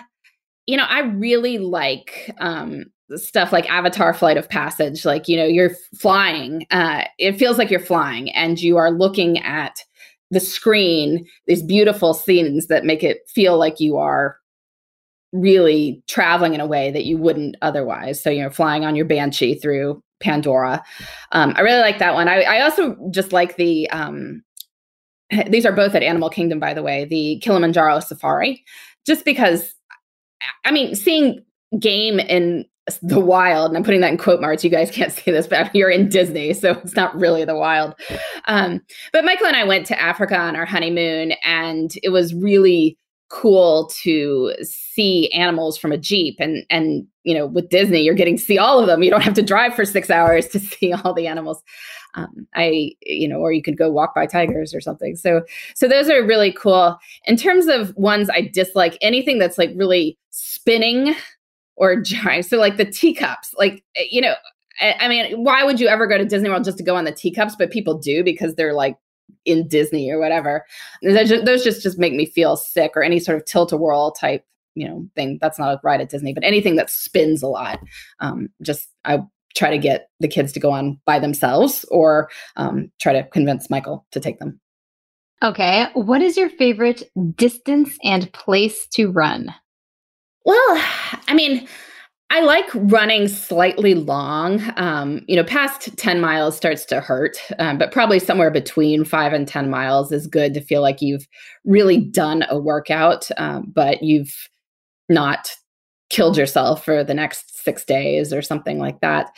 you 0.67 0.77
know, 0.77 0.87
I 0.89 1.03
really 1.03 1.59
like 1.59 2.35
um, 2.39 2.87
stuff 3.15 3.53
like 3.53 3.71
Avatar 3.71 4.15
Flight 4.15 4.37
of 4.37 4.49
Passage. 4.49 5.05
Like, 5.05 5.29
you 5.29 5.37
know, 5.37 5.45
you're 5.45 5.77
flying. 5.97 6.67
Uh, 6.73 7.05
it 7.19 7.39
feels 7.39 7.57
like 7.57 7.71
you're 7.71 7.79
flying, 7.79 8.33
and 8.33 8.61
you 8.61 8.79
are 8.79 8.91
looking 8.91 9.39
at 9.39 9.77
the 10.33 10.41
screen, 10.41 11.25
these 11.47 11.63
beautiful 11.63 12.15
scenes 12.15 12.67
that 12.67 12.85
make 12.85 13.05
it 13.05 13.21
feel 13.33 13.59
like 13.59 13.79
you 13.79 13.97
are 13.97 14.39
really 15.40 16.02
traveling 16.09 16.55
in 16.55 16.61
a 16.61 16.66
way 16.66 16.90
that 16.90 17.05
you 17.05 17.16
wouldn't 17.16 17.57
otherwise. 17.62 18.23
So, 18.23 18.31
you 18.31 18.43
know, 18.43 18.50
flying 18.50 18.85
on 18.85 18.97
your 18.97 19.07
Banshee 19.07 19.55
through 19.55 20.02
Pandora. 20.21 20.83
Um, 21.33 21.52
I 21.57 21.61
really 21.61 21.81
like 21.81 21.99
that 21.99 22.14
one. 22.14 22.28
I, 22.28 22.43
I 22.43 22.61
also 22.62 22.97
just 23.11 23.33
like 23.33 23.57
the, 23.57 23.88
um, 23.90 24.43
these 25.49 25.66
are 25.66 25.73
both 25.73 25.95
at 25.95 26.02
Animal 26.02 26.31
Kingdom, 26.31 26.59
by 26.59 26.75
the 26.75 26.83
way, 26.83 27.05
the 27.05 27.38
Kilimanjaro 27.43 28.00
Safari, 28.00 28.64
just 29.07 29.25
because, 29.25 29.75
I 30.64 30.71
mean, 30.71 30.95
seeing 30.95 31.45
game 31.78 32.19
in 32.21 32.64
the 33.02 33.21
wild, 33.21 33.71
and 33.71 33.76
I'm 33.76 33.83
putting 33.83 34.00
that 34.02 34.12
in 34.12 34.19
quote 34.19 34.40
marks. 34.40 34.62
You 34.62 34.71
guys 34.71 34.90
can't 34.90 35.12
see 35.12 35.31
this, 35.31 35.47
but 35.47 35.75
you're 35.75 35.90
in 35.90 36.09
Disney, 36.09 36.55
so 36.55 36.73
it's 36.73 36.95
not 36.95 37.14
really 37.19 37.45
the 37.45 37.57
wild. 37.57 37.95
Um, 38.47 38.81
but 39.12 39.25
Michael 39.25 39.47
and 39.47 39.57
I 39.57 39.64
went 39.64 39.87
to 39.87 40.00
Africa 40.00 40.38
on 40.38 40.57
our 40.57 40.66
honeymoon, 40.66 41.33
and 41.45 41.90
it 42.02 42.11
was 42.11 42.35
really 42.35 42.97
cool 43.28 43.90
to 44.02 44.54
see 44.62 45.30
animals 45.33 45.76
from 45.76 45.90
a 45.90 45.99
jeep 45.99 46.37
and 46.38 46.64
and 46.71 47.04
you 47.25 47.35
know 47.35 47.47
with 47.47 47.68
disney 47.71 48.00
you're 48.00 48.14
getting 48.14 48.37
to 48.37 48.42
see 48.42 48.59
all 48.59 48.78
of 48.78 48.87
them. 48.87 49.02
You 49.02 49.11
don't 49.11 49.23
have 49.23 49.35
to 49.35 49.42
drive 49.42 49.75
for 49.75 49.85
six 49.85 50.11
hours 50.11 50.47
to 50.49 50.61
see 50.61 50.92
all 50.92 51.12
the 51.12 51.26
animals. 51.26 51.62
Um, 52.14 52.47
i 52.54 52.92
you 53.02 53.28
know 53.28 53.38
or 53.38 53.52
you 53.52 53.62
could 53.62 53.76
go 53.76 53.90
walk 53.90 54.14
by 54.14 54.26
tigers 54.26 54.75
or 54.75 54.80
something. 54.80 55.16
So 55.16 55.42
so 55.75 55.88
those 55.88 56.09
are 56.09 56.25
really 56.25 56.52
cool. 56.52 56.97
In 57.25 57.37
terms 57.37 57.66
of 57.66 57.95
ones 57.97 58.30
i 58.30 58.42
dislike 58.42 58.97
anything 59.00 59.38
that's 59.38 59.59
like 59.59 59.71
really 59.75 60.16
spinning 60.30 61.14
or 61.76 62.00
giant 62.00 62.47
so 62.47 62.59
like 62.59 62.76
the 62.76 62.85
teacups 62.85 63.54
like 63.59 63.83
eh, 63.97 64.04
you 64.11 64.21
know 64.21 64.35
I, 64.80 64.95
I 65.00 65.09
mean 65.09 65.42
why 65.42 65.64
would 65.64 65.80
you 65.80 65.88
ever 65.88 66.06
go 66.06 66.16
to 66.16 66.25
disney 66.25 66.49
world 66.49 66.64
just 66.64 66.78
to 66.78 66.85
go 66.85 66.97
on 66.97 67.04
the 67.04 67.12
teacups? 67.12 67.56
But 67.56 67.71
people 67.71 67.99
do 67.99 68.23
because 68.23 68.54
they're 68.54 68.75
like 68.75 68.97
in 69.45 69.68
Disney 69.68 70.11
or 70.11 70.18
whatever. 70.18 70.64
Those 71.02 71.28
just, 71.28 71.45
those 71.45 71.64
just 71.64 71.83
just 71.83 71.99
make 71.99 72.14
me 72.14 72.26
feel 72.26 72.56
sick. 72.56 72.92
Or 72.97 73.02
any 73.02 73.21
sort 73.21 73.38
of 73.38 73.45
tilt 73.45 73.73
a 73.73 73.76
whirl 73.76 74.12
type, 74.12 74.45
you 74.75 74.88
know, 74.88 75.06
thing. 75.14 75.38
That's 75.40 75.59
not 75.59 75.75
a 75.75 75.80
ride 75.83 76.00
at 76.00 76.11
Disney, 76.11 76.35
but 76.35 76.45
anything 76.45 76.76
that 76.76 76.90
spins 76.90 77.42
a 77.42 77.49
lot. 77.49 77.80
Um, 78.21 78.49
just 78.62 78.88
I 79.04 79.21
try 79.54 79.71
to 79.71 79.78
get 79.78 80.11
the 80.21 80.28
kids 80.28 80.52
to 80.52 80.61
go 80.61 80.71
on 80.71 81.00
by 81.06 81.18
themselves, 81.18 81.85
or 81.90 82.28
um, 82.56 82.90
try 83.00 83.12
to 83.12 83.25
convince 83.28 83.71
Michael 83.71 84.06
to 84.12 84.21
take 84.21 84.38
them. 84.38 84.61
Okay, 85.42 85.87
what 85.95 86.23
is 86.23 86.37
your 86.37 86.49
favorite 86.49 87.11
distance 87.37 87.99
and 88.02 88.33
place 88.33 88.87
to 88.95 89.11
run? 89.11 89.54
Well, 90.45 90.83
I 91.28 91.35
mean, 91.35 91.66
I 92.30 92.40
like 92.40 92.66
running 92.75 93.28
slightly 93.28 93.95
long. 93.95 94.61
Um, 94.76 95.25
you 95.28 95.37
know, 95.37 95.45
past 95.45 95.97
10 95.97 96.21
miles 96.21 96.56
starts 96.56 96.85
to 96.87 97.00
hurt, 97.00 97.38
um, 97.59 97.78
but 97.78 97.92
probably 97.92 98.18
somewhere 98.18 98.50
between 98.50 99.04
five 99.04 99.33
and 99.33 99.47
10 99.47 99.71
miles 99.71 100.11
is 100.11 100.26
good 100.26 100.52
to 100.54 100.61
feel 100.61 100.83
like 100.83 101.00
you've 101.00 101.26
really 101.64 101.99
done 101.99 102.45
a 102.50 102.59
workout, 102.59 103.28
um, 103.37 103.73
but 103.73 104.02
you've 104.02 104.49
not 105.09 105.50
killed 106.11 106.37
yourself 106.37 106.85
for 106.85 107.04
the 107.04 107.14
next 107.14 107.62
six 107.62 107.85
days 107.85 108.33
or 108.33 108.42
something 108.42 108.78
like 108.78 109.00
that. 109.00 109.30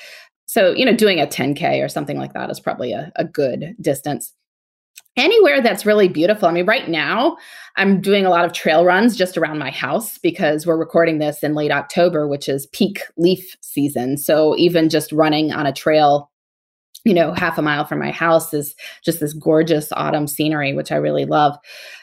So, 0.46 0.72
you 0.72 0.86
know, 0.86 0.96
doing 0.96 1.20
a 1.20 1.26
10K 1.26 1.84
or 1.84 1.88
something 1.88 2.18
like 2.18 2.32
that 2.32 2.50
is 2.50 2.58
probably 2.58 2.92
a, 2.92 3.12
a 3.16 3.24
good 3.24 3.76
distance 3.80 4.32
anywhere 5.18 5.60
that's 5.60 5.84
really 5.84 6.08
beautiful. 6.08 6.48
I 6.48 6.52
mean, 6.52 6.64
right 6.64 6.88
now 6.88 7.36
I'm 7.76 8.00
doing 8.00 8.24
a 8.24 8.30
lot 8.30 8.44
of 8.44 8.52
trail 8.52 8.84
runs 8.84 9.16
just 9.16 9.36
around 9.36 9.58
my 9.58 9.70
house 9.70 10.18
because 10.18 10.66
we're 10.66 10.78
recording 10.78 11.18
this 11.18 11.42
in 11.42 11.54
late 11.54 11.70
October, 11.70 12.26
which 12.26 12.48
is 12.48 12.66
peak 12.68 13.02
leaf 13.16 13.56
season. 13.60 14.16
So 14.16 14.56
even 14.56 14.88
just 14.88 15.12
running 15.12 15.52
on 15.52 15.66
a 15.66 15.72
trail, 15.72 16.30
you 17.04 17.14
know, 17.14 17.32
half 17.32 17.58
a 17.58 17.62
mile 17.62 17.84
from 17.84 17.98
my 17.98 18.10
house 18.10 18.54
is 18.54 18.74
just 19.04 19.20
this 19.20 19.34
gorgeous 19.34 19.92
autumn 19.92 20.26
scenery, 20.26 20.72
which 20.72 20.92
I 20.92 20.96
really 20.96 21.24
love. 21.24 21.56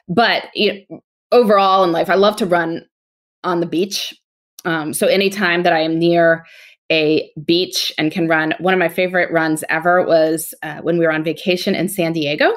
But 0.08 0.44
you 0.54 0.86
know, 0.90 1.00
overall 1.32 1.84
in 1.84 1.92
life, 1.92 2.10
I 2.10 2.16
love 2.16 2.36
to 2.38 2.46
run 2.46 2.86
on 3.44 3.60
the 3.60 3.66
beach. 3.66 4.14
Um, 4.66 4.94
so 4.94 5.08
anytime 5.08 5.64
that 5.64 5.74
I 5.74 5.82
am 5.82 6.00
near 6.00 6.46
a 6.92 7.32
beach 7.46 7.92
and 7.98 8.12
can 8.12 8.28
run, 8.28 8.54
one 8.60 8.74
of 8.74 8.80
my 8.80 8.90
favorite 8.90 9.32
runs 9.32 9.64
ever 9.70 10.06
was 10.06 10.54
uh, 10.64 10.78
when 10.82 10.98
we 10.98 11.06
were 11.06 11.12
on 11.12 11.24
vacation 11.24 11.76
in 11.76 11.90
San 11.90 12.14
Diego 12.14 12.52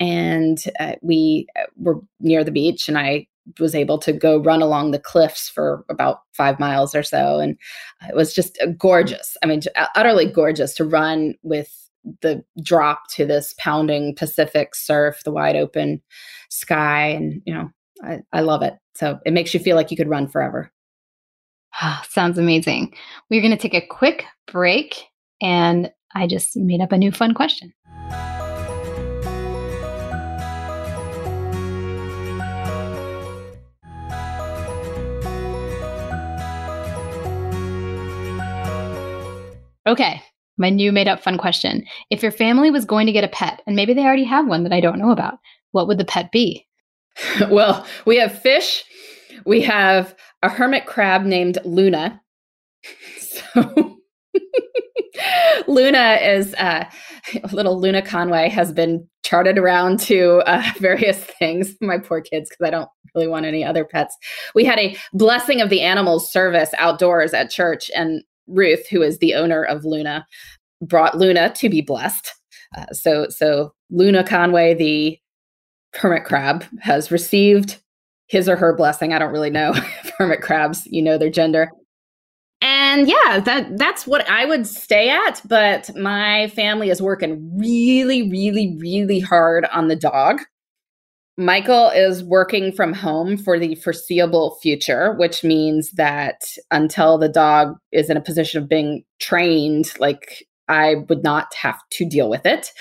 and 0.00 0.64
uh, 0.78 0.94
we 1.02 1.46
uh, 1.58 1.64
were 1.76 2.00
near 2.20 2.44
the 2.44 2.50
beach 2.50 2.88
and 2.88 2.98
i 2.98 3.26
was 3.60 3.74
able 3.74 3.98
to 3.98 4.12
go 4.12 4.38
run 4.38 4.62
along 4.62 4.90
the 4.90 4.98
cliffs 4.98 5.48
for 5.48 5.84
about 5.88 6.22
five 6.32 6.58
miles 6.58 6.94
or 6.94 7.02
so 7.02 7.38
and 7.38 7.56
it 8.08 8.14
was 8.14 8.34
just 8.34 8.58
uh, 8.60 8.66
gorgeous. 8.78 9.36
I 9.42 9.46
mean 9.46 9.62
utterly 9.94 10.26
gorgeous 10.26 10.74
to 10.74 10.84
run 10.84 11.34
with 11.42 11.72
the 12.22 12.44
drop 12.62 13.08
to 13.10 13.24
this 13.24 13.54
pounding 13.58 14.14
pacific 14.14 14.74
surf 14.74 15.22
the 15.24 15.32
wide 15.32 15.56
open 15.56 16.00
sky 16.50 17.08
and 17.08 17.42
you 17.44 17.54
know 17.54 17.70
i, 18.02 18.20
I 18.32 18.40
love 18.40 18.62
it. 18.62 18.74
So 18.94 19.18
it 19.24 19.32
makes 19.32 19.54
you 19.54 19.60
feel 19.60 19.76
like 19.76 19.90
you 19.90 19.96
could 19.96 20.08
run 20.08 20.26
forever. 20.26 20.72
Oh, 21.82 22.00
sounds 22.08 22.38
amazing. 22.38 22.94
We're 23.28 23.42
going 23.42 23.50
to 23.50 23.58
take 23.58 23.74
a 23.74 23.86
quick 23.86 24.24
break 24.50 25.04
and 25.42 25.90
i 26.14 26.26
just 26.26 26.56
made 26.56 26.80
up 26.80 26.92
a 26.92 26.98
new 26.98 27.12
fun 27.12 27.34
question 27.34 27.72
Okay, 39.86 40.20
my 40.58 40.70
new 40.70 40.90
made 40.90 41.08
up 41.08 41.22
fun 41.22 41.38
question. 41.38 41.84
If 42.10 42.22
your 42.22 42.32
family 42.32 42.70
was 42.70 42.84
going 42.84 43.06
to 43.06 43.12
get 43.12 43.24
a 43.24 43.28
pet, 43.28 43.62
and 43.66 43.76
maybe 43.76 43.94
they 43.94 44.04
already 44.04 44.24
have 44.24 44.48
one 44.48 44.64
that 44.64 44.72
I 44.72 44.80
don't 44.80 44.98
know 44.98 45.10
about, 45.10 45.38
what 45.72 45.86
would 45.86 45.98
the 45.98 46.04
pet 46.04 46.32
be? 46.32 46.66
well, 47.50 47.86
we 48.04 48.16
have 48.16 48.40
fish. 48.40 48.84
We 49.44 49.60
have 49.62 50.14
a 50.42 50.48
hermit 50.48 50.86
crab 50.86 51.24
named 51.24 51.58
Luna. 51.64 52.20
So 53.54 53.98
Luna 55.66 56.18
is 56.22 56.54
uh, 56.54 56.84
little 57.52 57.78
Luna 57.78 58.00
Conway 58.00 58.48
has 58.48 58.72
been 58.72 59.06
charted 59.24 59.58
around 59.58 60.00
to 60.00 60.42
uh, 60.46 60.62
various 60.78 61.18
things. 61.18 61.74
My 61.80 61.98
poor 61.98 62.20
kids, 62.20 62.48
because 62.48 62.66
I 62.66 62.70
don't 62.70 62.88
really 63.14 63.28
want 63.28 63.44
any 63.44 63.64
other 63.64 63.84
pets. 63.84 64.16
We 64.54 64.64
had 64.64 64.78
a 64.78 64.96
blessing 65.12 65.60
of 65.60 65.68
the 65.68 65.82
animals 65.82 66.32
service 66.32 66.70
outdoors 66.78 67.34
at 67.34 67.50
church, 67.50 67.90
and 67.94 68.22
Ruth, 68.46 68.86
who 68.88 69.02
is 69.02 69.18
the 69.18 69.34
owner 69.34 69.62
of 69.62 69.84
Luna, 69.84 70.26
brought 70.82 71.16
Luna 71.16 71.52
to 71.54 71.68
be 71.68 71.80
blessed. 71.80 72.32
Uh, 72.76 72.86
so, 72.92 73.26
so 73.28 73.72
Luna 73.90 74.24
Conway, 74.24 74.74
the 74.74 75.18
hermit 75.94 76.24
crab, 76.24 76.64
has 76.80 77.10
received 77.10 77.80
his 78.26 78.48
or 78.48 78.56
her 78.56 78.74
blessing. 78.74 79.12
I 79.12 79.18
don't 79.18 79.32
really 79.32 79.50
know 79.50 79.72
hermit 80.18 80.42
crabs, 80.42 80.86
you 80.86 81.02
know 81.02 81.18
their 81.18 81.30
gender. 81.30 81.70
And 82.62 83.06
yeah, 83.06 83.40
that 83.40 83.76
that's 83.76 84.06
what 84.06 84.28
I 84.30 84.46
would 84.46 84.66
stay 84.66 85.10
at, 85.10 85.42
but 85.44 85.94
my 85.94 86.48
family 86.48 86.90
is 86.90 87.02
working 87.02 87.58
really 87.58 88.28
really 88.30 88.76
really 88.78 89.20
hard 89.20 89.66
on 89.66 89.88
the 89.88 89.96
dog. 89.96 90.40
Michael 91.38 91.90
is 91.90 92.24
working 92.24 92.72
from 92.72 92.94
home 92.94 93.36
for 93.36 93.58
the 93.58 93.74
foreseeable 93.76 94.58
future, 94.62 95.12
which 95.14 95.44
means 95.44 95.90
that 95.92 96.46
until 96.70 97.18
the 97.18 97.28
dog 97.28 97.76
is 97.92 98.08
in 98.08 98.16
a 98.16 98.22
position 98.22 98.62
of 98.62 98.68
being 98.68 99.04
trained, 99.18 99.92
like 99.98 100.46
I 100.68 100.96
would 101.08 101.22
not 101.22 101.54
have 101.54 101.78
to 101.90 102.08
deal 102.08 102.30
with 102.30 102.46
it 102.46 102.72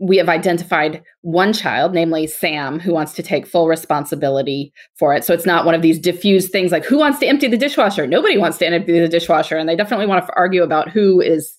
we 0.00 0.16
have 0.16 0.30
identified 0.30 1.02
one 1.20 1.52
child, 1.52 1.92
namely 1.92 2.26
Sam, 2.26 2.80
who 2.80 2.92
wants 2.94 3.12
to 3.12 3.22
take 3.22 3.46
full 3.46 3.68
responsibility 3.68 4.72
for 4.98 5.14
it. 5.14 5.24
So 5.24 5.34
it's 5.34 5.44
not 5.44 5.66
one 5.66 5.74
of 5.74 5.82
these 5.82 5.98
diffuse 5.98 6.48
things 6.48 6.72
like 6.72 6.86
who 6.86 6.96
wants 6.96 7.18
to 7.20 7.26
empty 7.26 7.48
the 7.48 7.58
dishwasher? 7.58 8.06
Nobody 8.06 8.38
wants 8.38 8.56
to 8.58 8.66
empty 8.66 8.98
the 8.98 9.08
dishwasher. 9.08 9.58
And 9.58 9.68
they 9.68 9.76
definitely 9.76 10.06
want 10.06 10.26
to 10.26 10.32
argue 10.34 10.62
about 10.62 10.88
who 10.88 11.20
is 11.20 11.54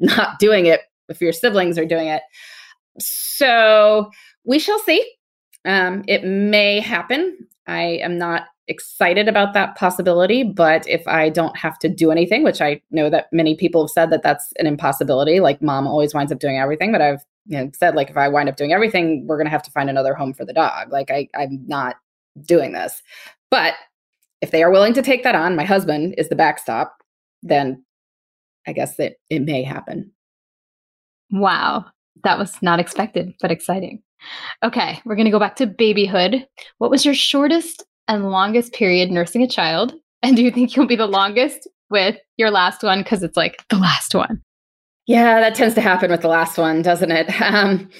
not 0.00 0.40
doing 0.40 0.66
it 0.66 0.80
if 1.08 1.20
your 1.20 1.32
siblings 1.32 1.78
are 1.78 1.86
doing 1.86 2.08
it. 2.08 2.22
So 2.98 4.10
we 4.44 4.58
shall 4.58 4.80
see. 4.80 5.08
Um, 5.64 6.04
it 6.06 6.24
may 6.24 6.80
happen. 6.80 7.36
I 7.66 7.82
am 8.02 8.18
not 8.18 8.46
excited 8.66 9.28
about 9.28 9.52
that 9.52 9.76
possibility 9.76 10.42
but 10.42 10.88
if 10.88 11.06
i 11.06 11.28
don't 11.28 11.54
have 11.54 11.78
to 11.78 11.86
do 11.86 12.10
anything 12.10 12.42
which 12.42 12.62
i 12.62 12.80
know 12.90 13.10
that 13.10 13.30
many 13.30 13.54
people 13.54 13.82
have 13.82 13.90
said 13.90 14.08
that 14.08 14.22
that's 14.22 14.54
an 14.58 14.66
impossibility 14.66 15.38
like 15.38 15.60
mom 15.60 15.86
always 15.86 16.14
winds 16.14 16.32
up 16.32 16.38
doing 16.38 16.56
everything 16.56 16.90
but 16.90 17.02
i've 17.02 17.22
you 17.46 17.58
know, 17.58 17.70
said 17.74 17.94
like 17.94 18.10
if 18.10 18.16
I 18.16 18.28
wind 18.28 18.48
up 18.48 18.56
doing 18.56 18.72
everything, 18.72 19.26
we're 19.26 19.36
gonna 19.36 19.50
have 19.50 19.62
to 19.62 19.70
find 19.70 19.90
another 19.90 20.14
home 20.14 20.32
for 20.32 20.44
the 20.44 20.52
dog. 20.52 20.90
Like 20.90 21.10
I, 21.10 21.28
I'm 21.34 21.62
not 21.66 21.96
doing 22.42 22.72
this. 22.72 23.02
But 23.50 23.74
if 24.40 24.50
they 24.50 24.62
are 24.62 24.70
willing 24.70 24.94
to 24.94 25.02
take 25.02 25.22
that 25.24 25.34
on, 25.34 25.56
my 25.56 25.64
husband 25.64 26.14
is 26.18 26.28
the 26.28 26.36
backstop, 26.36 26.96
then 27.42 27.84
I 28.66 28.72
guess 28.72 28.96
that 28.96 29.16
it 29.30 29.40
may 29.40 29.62
happen. 29.62 30.10
Wow. 31.30 31.86
That 32.24 32.38
was 32.38 32.60
not 32.62 32.80
expected, 32.80 33.34
but 33.40 33.50
exciting. 33.50 34.02
Okay, 34.62 35.00
we're 35.04 35.16
going 35.16 35.26
to 35.26 35.30
go 35.30 35.38
back 35.38 35.56
to 35.56 35.66
babyhood. 35.66 36.46
What 36.78 36.90
was 36.90 37.04
your 37.04 37.14
shortest 37.14 37.84
and 38.08 38.30
longest 38.30 38.72
period 38.72 39.10
nursing 39.10 39.42
a 39.42 39.48
child? 39.48 39.94
And 40.22 40.36
do 40.36 40.42
you 40.42 40.50
think 40.50 40.74
you'll 40.74 40.86
be 40.86 40.96
the 40.96 41.06
longest 41.06 41.68
with 41.90 42.16
your 42.36 42.50
last 42.50 42.82
one? 42.82 43.02
Because 43.02 43.22
it's 43.22 43.36
like 43.36 43.62
the 43.68 43.76
last 43.76 44.14
one. 44.14 44.42
Yeah, 45.06 45.40
that 45.40 45.54
tends 45.54 45.74
to 45.74 45.82
happen 45.82 46.10
with 46.10 46.22
the 46.22 46.28
last 46.28 46.56
one, 46.56 46.82
doesn't 46.82 47.10
it? 47.10 47.28
Um, 47.40 47.90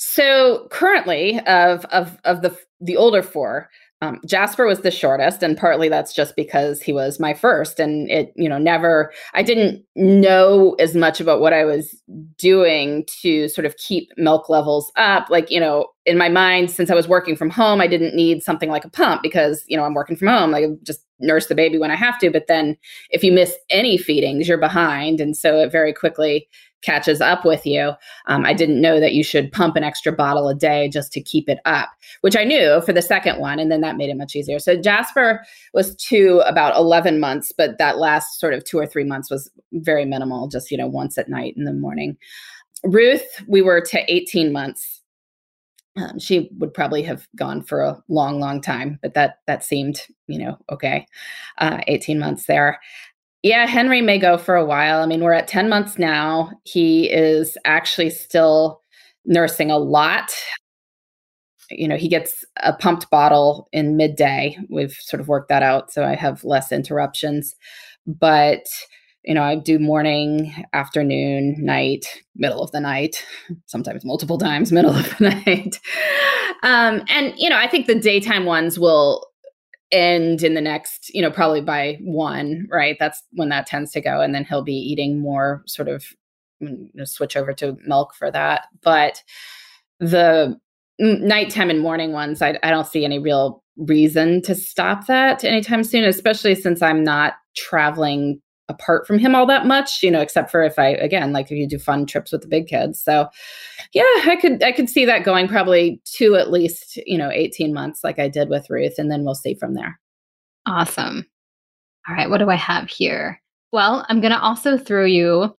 so 0.00 0.68
currently, 0.70 1.40
of 1.46 1.84
of 1.86 2.18
of 2.24 2.42
the 2.42 2.56
the 2.80 2.96
older 2.96 3.20
four, 3.22 3.68
um, 4.00 4.20
Jasper 4.24 4.64
was 4.64 4.80
the 4.82 4.92
shortest, 4.92 5.42
and 5.42 5.56
partly 5.56 5.88
that's 5.88 6.12
just 6.12 6.36
because 6.36 6.80
he 6.80 6.92
was 6.92 7.18
my 7.18 7.34
first, 7.34 7.80
and 7.80 8.08
it 8.08 8.32
you 8.36 8.48
know 8.48 8.58
never 8.58 9.12
I 9.34 9.42
didn't 9.42 9.84
know 9.96 10.76
as 10.78 10.94
much 10.94 11.20
about 11.20 11.40
what 11.40 11.52
I 11.52 11.64
was 11.64 12.00
doing 12.36 13.06
to 13.22 13.48
sort 13.48 13.64
of 13.64 13.76
keep 13.76 14.10
milk 14.16 14.48
levels 14.48 14.92
up. 14.94 15.30
Like 15.30 15.50
you 15.50 15.58
know, 15.58 15.86
in 16.06 16.16
my 16.16 16.28
mind, 16.28 16.70
since 16.70 16.90
I 16.90 16.94
was 16.94 17.08
working 17.08 17.34
from 17.34 17.50
home, 17.50 17.80
I 17.80 17.88
didn't 17.88 18.14
need 18.14 18.42
something 18.42 18.70
like 18.70 18.84
a 18.84 18.90
pump 18.90 19.20
because 19.20 19.64
you 19.66 19.76
know 19.76 19.82
I'm 19.82 19.94
working 19.94 20.16
from 20.16 20.28
home. 20.28 20.52
Like 20.52 20.66
just 20.84 21.00
nurse 21.18 21.46
the 21.46 21.54
baby 21.56 21.78
when 21.78 21.90
I 21.90 21.96
have 21.96 22.18
to. 22.20 22.30
But 22.30 22.46
then 22.46 22.76
if 23.10 23.24
you 23.24 23.32
miss 23.32 23.56
any 23.70 23.96
feedings, 23.96 24.46
you're 24.46 24.58
behind. 24.58 25.20
And 25.20 25.36
so 25.36 25.58
it 25.58 25.72
very 25.72 25.92
quickly 25.92 26.48
catches 26.82 27.20
up 27.20 27.44
with 27.44 27.66
you. 27.66 27.92
Um, 28.26 28.44
I 28.44 28.54
didn't 28.54 28.80
know 28.80 29.00
that 29.00 29.12
you 29.12 29.24
should 29.24 29.50
pump 29.52 29.76
an 29.76 29.84
extra 29.84 30.12
bottle 30.12 30.48
a 30.48 30.54
day 30.54 30.88
just 30.88 31.12
to 31.12 31.20
keep 31.20 31.48
it 31.48 31.58
up, 31.64 31.88
which 32.20 32.36
I 32.36 32.44
knew 32.44 32.80
for 32.82 32.92
the 32.92 33.02
second 33.02 33.40
one. 33.40 33.58
And 33.58 33.70
then 33.70 33.80
that 33.80 33.96
made 33.96 34.10
it 34.10 34.16
much 34.16 34.36
easier. 34.36 34.58
So 34.58 34.76
Jasper 34.76 35.44
was 35.74 35.94
to 35.96 36.42
about 36.46 36.76
11 36.76 37.20
months, 37.20 37.52
but 37.56 37.78
that 37.78 37.98
last 37.98 38.38
sort 38.38 38.54
of 38.54 38.64
two 38.64 38.78
or 38.78 38.86
three 38.86 39.04
months 39.04 39.30
was 39.30 39.50
very 39.72 40.04
minimal, 40.04 40.48
just, 40.48 40.70
you 40.70 40.78
know, 40.78 40.86
once 40.86 41.18
at 41.18 41.28
night 41.28 41.54
in 41.56 41.64
the 41.64 41.72
morning. 41.72 42.16
Ruth, 42.84 43.24
we 43.48 43.60
were 43.60 43.80
to 43.80 44.12
18 44.12 44.52
months 44.52 44.98
um, 45.98 46.18
she 46.18 46.50
would 46.58 46.72
probably 46.72 47.02
have 47.02 47.26
gone 47.36 47.62
for 47.62 47.82
a 47.82 48.02
long, 48.08 48.40
long 48.40 48.60
time, 48.60 48.98
but 49.02 49.14
that 49.14 49.38
that 49.46 49.64
seemed, 49.64 50.02
you 50.26 50.38
know, 50.38 50.58
okay. 50.70 51.06
Uh, 51.58 51.80
18 51.88 52.18
months 52.18 52.46
there. 52.46 52.78
Yeah, 53.42 53.66
Henry 53.66 54.02
may 54.02 54.18
go 54.18 54.36
for 54.36 54.56
a 54.56 54.64
while. 54.64 55.00
I 55.00 55.06
mean, 55.06 55.22
we're 55.22 55.32
at 55.32 55.46
10 55.48 55.68
months 55.68 55.98
now. 55.98 56.50
He 56.64 57.10
is 57.10 57.56
actually 57.64 58.10
still 58.10 58.82
nursing 59.24 59.70
a 59.70 59.78
lot. 59.78 60.32
You 61.70 61.86
know, 61.86 61.96
he 61.96 62.08
gets 62.08 62.44
a 62.62 62.72
pumped 62.72 63.10
bottle 63.10 63.68
in 63.72 63.96
midday. 63.96 64.58
We've 64.70 64.92
sort 64.92 65.20
of 65.20 65.28
worked 65.28 65.50
that 65.50 65.62
out, 65.62 65.92
so 65.92 66.04
I 66.04 66.14
have 66.14 66.42
less 66.42 66.72
interruptions. 66.72 67.54
But 68.06 68.66
you 69.24 69.34
know, 69.34 69.42
I 69.42 69.56
do 69.56 69.78
morning, 69.78 70.64
afternoon, 70.72 71.56
night, 71.58 72.06
middle 72.34 72.62
of 72.62 72.72
the 72.72 72.80
night, 72.80 73.26
sometimes 73.66 74.02
multiple 74.02 74.38
times, 74.38 74.72
middle 74.72 74.94
of 74.94 75.18
the 75.18 75.42
night. 75.46 75.78
Um, 76.62 77.02
and, 77.08 77.34
you 77.36 77.50
know, 77.50 77.58
I 77.58 77.68
think 77.68 77.86
the 77.86 77.94
daytime 77.94 78.46
ones 78.46 78.78
will 78.78 79.27
end 79.90 80.42
in 80.42 80.54
the 80.54 80.60
next, 80.60 81.12
you 81.14 81.22
know, 81.22 81.30
probably 81.30 81.60
by 81.60 81.98
one, 82.00 82.66
right? 82.70 82.96
That's 82.98 83.22
when 83.32 83.48
that 83.50 83.66
tends 83.66 83.92
to 83.92 84.00
go. 84.00 84.20
And 84.20 84.34
then 84.34 84.44
he'll 84.44 84.62
be 84.62 84.74
eating 84.74 85.20
more 85.20 85.62
sort 85.66 85.88
of 85.88 86.04
mm, 86.62 86.78
you 86.78 86.90
know, 86.94 87.04
switch 87.04 87.36
over 87.36 87.52
to 87.54 87.76
milk 87.86 88.14
for 88.14 88.30
that. 88.30 88.66
But 88.82 89.22
the 90.00 90.58
nighttime 90.98 91.70
and 91.70 91.80
morning 91.80 92.12
ones, 92.12 92.42
I, 92.42 92.58
I 92.62 92.70
don't 92.70 92.86
see 92.86 93.04
any 93.04 93.18
real 93.18 93.62
reason 93.76 94.42
to 94.42 94.54
stop 94.54 95.06
that 95.06 95.44
anytime 95.44 95.84
soon, 95.84 96.04
especially 96.04 96.54
since 96.54 96.82
I'm 96.82 97.04
not 97.04 97.34
traveling 97.56 98.40
apart 98.68 99.06
from 99.06 99.18
him 99.18 99.34
all 99.34 99.46
that 99.46 99.66
much, 99.66 100.02
you 100.02 100.10
know, 100.10 100.20
except 100.20 100.50
for 100.50 100.62
if 100.62 100.78
I 100.78 100.88
again 100.88 101.32
like 101.32 101.46
if 101.46 101.52
you 101.52 101.66
do 101.66 101.78
fun 101.78 102.06
trips 102.06 102.32
with 102.32 102.42
the 102.42 102.48
big 102.48 102.66
kids. 102.66 103.02
So 103.02 103.28
yeah, 103.92 104.02
I 104.24 104.36
could 104.40 104.62
I 104.62 104.72
could 104.72 104.88
see 104.88 105.04
that 105.04 105.24
going 105.24 105.48
probably 105.48 106.00
to 106.16 106.36
at 106.36 106.50
least, 106.50 106.98
you 107.06 107.18
know, 107.18 107.30
18 107.30 107.72
months 107.72 108.04
like 108.04 108.18
I 108.18 108.28
did 108.28 108.48
with 108.48 108.68
Ruth 108.70 108.94
and 108.98 109.10
then 109.10 109.24
we'll 109.24 109.34
see 109.34 109.54
from 109.54 109.74
there. 109.74 109.98
Awesome. 110.66 111.26
All 112.08 112.14
right, 112.14 112.30
what 112.30 112.38
do 112.38 112.50
I 112.50 112.56
have 112.56 112.88
here? 112.88 113.40
Well, 113.72 114.06
I'm 114.08 114.20
going 114.20 114.32
to 114.32 114.40
also 114.40 114.78
throw 114.78 115.04
you 115.04 115.54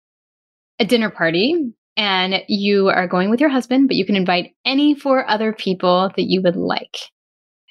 a 0.79 0.85
dinner 0.85 1.11
party 1.11 1.75
and 1.97 2.43
you 2.49 2.89
are 2.89 3.07
going 3.07 3.29
with 3.29 3.41
your 3.41 3.51
husband, 3.51 3.89
but 3.89 3.97
you 3.97 4.07
can 4.07 4.17
invite 4.17 4.55
any 4.65 4.95
four 4.95 5.29
other 5.29 5.53
people 5.53 6.11
that 6.17 6.25
you 6.25 6.41
would 6.43 6.57
like. 6.57 6.97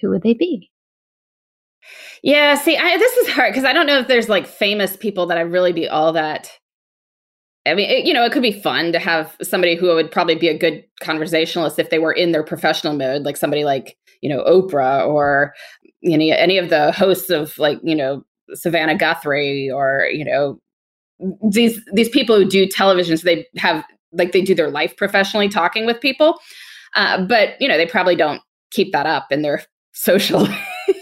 Who 0.01 0.09
would 0.09 0.21
they 0.21 0.33
be? 0.33 0.69
Yeah, 2.23 2.55
see, 2.55 2.77
I, 2.77 2.97
this 2.97 3.15
is 3.17 3.29
hard 3.29 3.53
because 3.53 3.65
I 3.65 3.73
don't 3.73 3.85
know 3.85 3.99
if 3.99 4.07
there's 4.07 4.29
like 4.29 4.47
famous 4.47 4.97
people 4.97 5.25
that 5.27 5.37
I'd 5.37 5.51
really 5.51 5.73
be 5.73 5.87
all 5.87 6.13
that. 6.13 6.51
I 7.65 7.73
mean, 7.73 7.89
it, 7.89 8.05
you 8.05 8.13
know, 8.13 8.23
it 8.23 8.31
could 8.31 8.41
be 8.41 8.61
fun 8.61 8.91
to 8.93 8.99
have 8.99 9.35
somebody 9.41 9.75
who 9.75 9.87
would 9.87 10.11
probably 10.11 10.35
be 10.35 10.47
a 10.47 10.57
good 10.57 10.83
conversationalist 11.01 11.79
if 11.79 11.89
they 11.89 11.99
were 11.99 12.13
in 12.13 12.31
their 12.31 12.43
professional 12.43 12.95
mode, 12.95 13.23
like 13.23 13.37
somebody 13.37 13.65
like 13.65 13.97
you 14.21 14.29
know 14.29 14.43
Oprah 14.45 15.05
or 15.05 15.53
know 16.01 16.35
any 16.35 16.57
of 16.57 16.69
the 16.69 16.91
hosts 16.91 17.29
of 17.29 17.57
like 17.57 17.79
you 17.83 17.95
know 17.95 18.23
Savannah 18.53 18.97
Guthrie 18.97 19.69
or 19.69 20.07
you 20.11 20.23
know 20.23 20.59
these 21.51 21.81
these 21.93 22.09
people 22.09 22.37
who 22.37 22.45
do 22.45 22.67
television. 22.67 23.17
So 23.17 23.25
they 23.25 23.45
have 23.57 23.83
like 24.11 24.31
they 24.31 24.41
do 24.41 24.55
their 24.55 24.71
life 24.71 24.95
professionally, 24.95 25.49
talking 25.49 25.85
with 25.85 25.99
people, 25.99 26.39
uh, 26.95 27.25
but 27.25 27.59
you 27.59 27.67
know 27.67 27.77
they 27.77 27.85
probably 27.85 28.15
don't 28.15 28.41
keep 28.71 28.91
that 28.93 29.05
up 29.05 29.31
in 29.31 29.41
their 29.41 29.63
social 29.93 30.47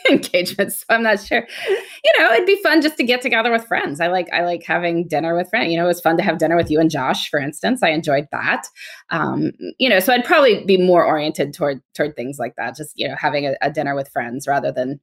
engagements. 0.09 0.79
So 0.79 0.85
I'm 0.89 1.03
not 1.03 1.19
sure. 1.19 1.47
You 1.67 2.13
know, 2.19 2.31
it'd 2.33 2.45
be 2.45 2.61
fun 2.61 2.81
just 2.81 2.97
to 2.97 3.03
get 3.03 3.21
together 3.21 3.51
with 3.51 3.65
friends. 3.65 3.99
I 3.99 4.07
like 4.07 4.27
I 4.31 4.43
like 4.43 4.63
having 4.63 5.07
dinner 5.07 5.35
with 5.35 5.49
friends. 5.49 5.71
You 5.71 5.77
know, 5.77 5.85
it 5.85 5.87
was 5.87 6.01
fun 6.01 6.17
to 6.17 6.23
have 6.23 6.37
dinner 6.37 6.55
with 6.55 6.69
you 6.69 6.79
and 6.79 6.89
Josh, 6.89 7.29
for 7.29 7.39
instance. 7.39 7.81
I 7.83 7.89
enjoyed 7.89 8.27
that. 8.31 8.63
Um, 9.09 9.51
you 9.79 9.89
know, 9.89 9.99
so 9.99 10.13
I'd 10.13 10.25
probably 10.25 10.63
be 10.65 10.77
more 10.77 11.05
oriented 11.05 11.53
toward 11.53 11.81
toward 11.93 12.15
things 12.15 12.37
like 12.39 12.55
that. 12.57 12.75
Just 12.75 12.91
you 12.95 13.07
know, 13.07 13.15
having 13.17 13.45
a, 13.45 13.55
a 13.61 13.71
dinner 13.71 13.95
with 13.95 14.09
friends 14.09 14.47
rather 14.47 14.71
than 14.71 14.99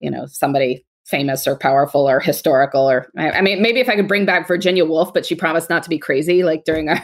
you 0.00 0.10
know 0.10 0.26
somebody 0.26 0.84
famous 1.06 1.46
or 1.46 1.56
powerful 1.56 2.08
or 2.08 2.18
historical 2.18 2.90
or 2.90 3.08
I, 3.16 3.30
I, 3.30 3.40
mean 3.40 3.62
maybe 3.62 3.78
if 3.78 3.88
I 3.88 3.94
could 3.94 4.08
bring 4.08 4.26
back 4.26 4.48
Virginia 4.48 4.84
Woolf, 4.84 5.14
but 5.14 5.24
she 5.24 5.36
promised 5.36 5.70
not 5.70 5.84
to 5.84 5.88
be 5.88 5.98
crazy 5.98 6.42
like 6.42 6.64
during 6.64 6.88
our, 6.88 7.00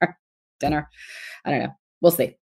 our 0.00 0.16
dinner. 0.60 0.88
I 1.44 1.50
don't 1.50 1.62
know. 1.64 1.74
We'll 2.00 2.12
see. 2.12 2.37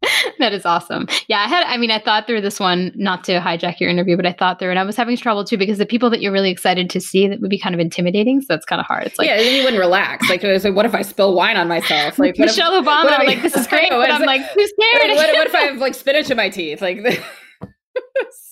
that 0.38 0.52
is 0.52 0.64
awesome. 0.64 1.08
Yeah, 1.28 1.40
I 1.40 1.48
had 1.48 1.64
I 1.66 1.76
mean 1.76 1.90
I 1.90 1.98
thought 1.98 2.26
through 2.26 2.40
this 2.40 2.60
one 2.60 2.92
not 2.94 3.24
to 3.24 3.40
hijack 3.40 3.80
your 3.80 3.90
interview, 3.90 4.16
but 4.16 4.26
I 4.26 4.32
thought 4.32 4.58
through 4.58 4.70
and 4.70 4.78
I 4.78 4.84
was 4.84 4.96
having 4.96 5.16
trouble 5.16 5.44
too 5.44 5.56
because 5.56 5.78
the 5.78 5.86
people 5.86 6.08
that 6.10 6.20
you're 6.20 6.32
really 6.32 6.50
excited 6.50 6.88
to 6.90 7.00
see 7.00 7.26
that 7.26 7.40
would 7.40 7.50
be 7.50 7.58
kind 7.58 7.74
of 7.74 7.80
intimidating, 7.80 8.40
so 8.40 8.46
that's 8.50 8.64
kind 8.64 8.80
of 8.80 8.86
hard. 8.86 9.06
It's 9.06 9.18
like 9.18 9.26
Yeah, 9.26 9.36
then 9.36 9.54
you 9.54 9.64
wouldn't 9.64 9.80
relax. 9.80 10.28
Like, 10.28 10.42
like 10.42 10.74
what 10.74 10.86
if 10.86 10.94
I 10.94 11.02
spill 11.02 11.34
wine 11.34 11.56
on 11.56 11.68
myself? 11.68 12.18
Like 12.18 12.38
Michelle 12.38 12.74
if, 12.74 12.84
Obama, 12.84 13.10
I, 13.10 13.24
like 13.24 13.42
this 13.42 13.56
is 13.56 13.66
great, 13.68 13.90
but 13.90 14.10
I'm 14.10 14.22
like 14.22 14.42
who's 14.42 14.70
scared? 14.70 15.16
What, 15.16 15.34
what 15.34 15.46
if 15.46 15.54
I 15.54 15.60
have 15.62 15.78
like 15.78 15.94
spinach 15.94 16.30
in 16.30 16.36
my 16.36 16.48
teeth? 16.48 16.80
Like 16.80 16.98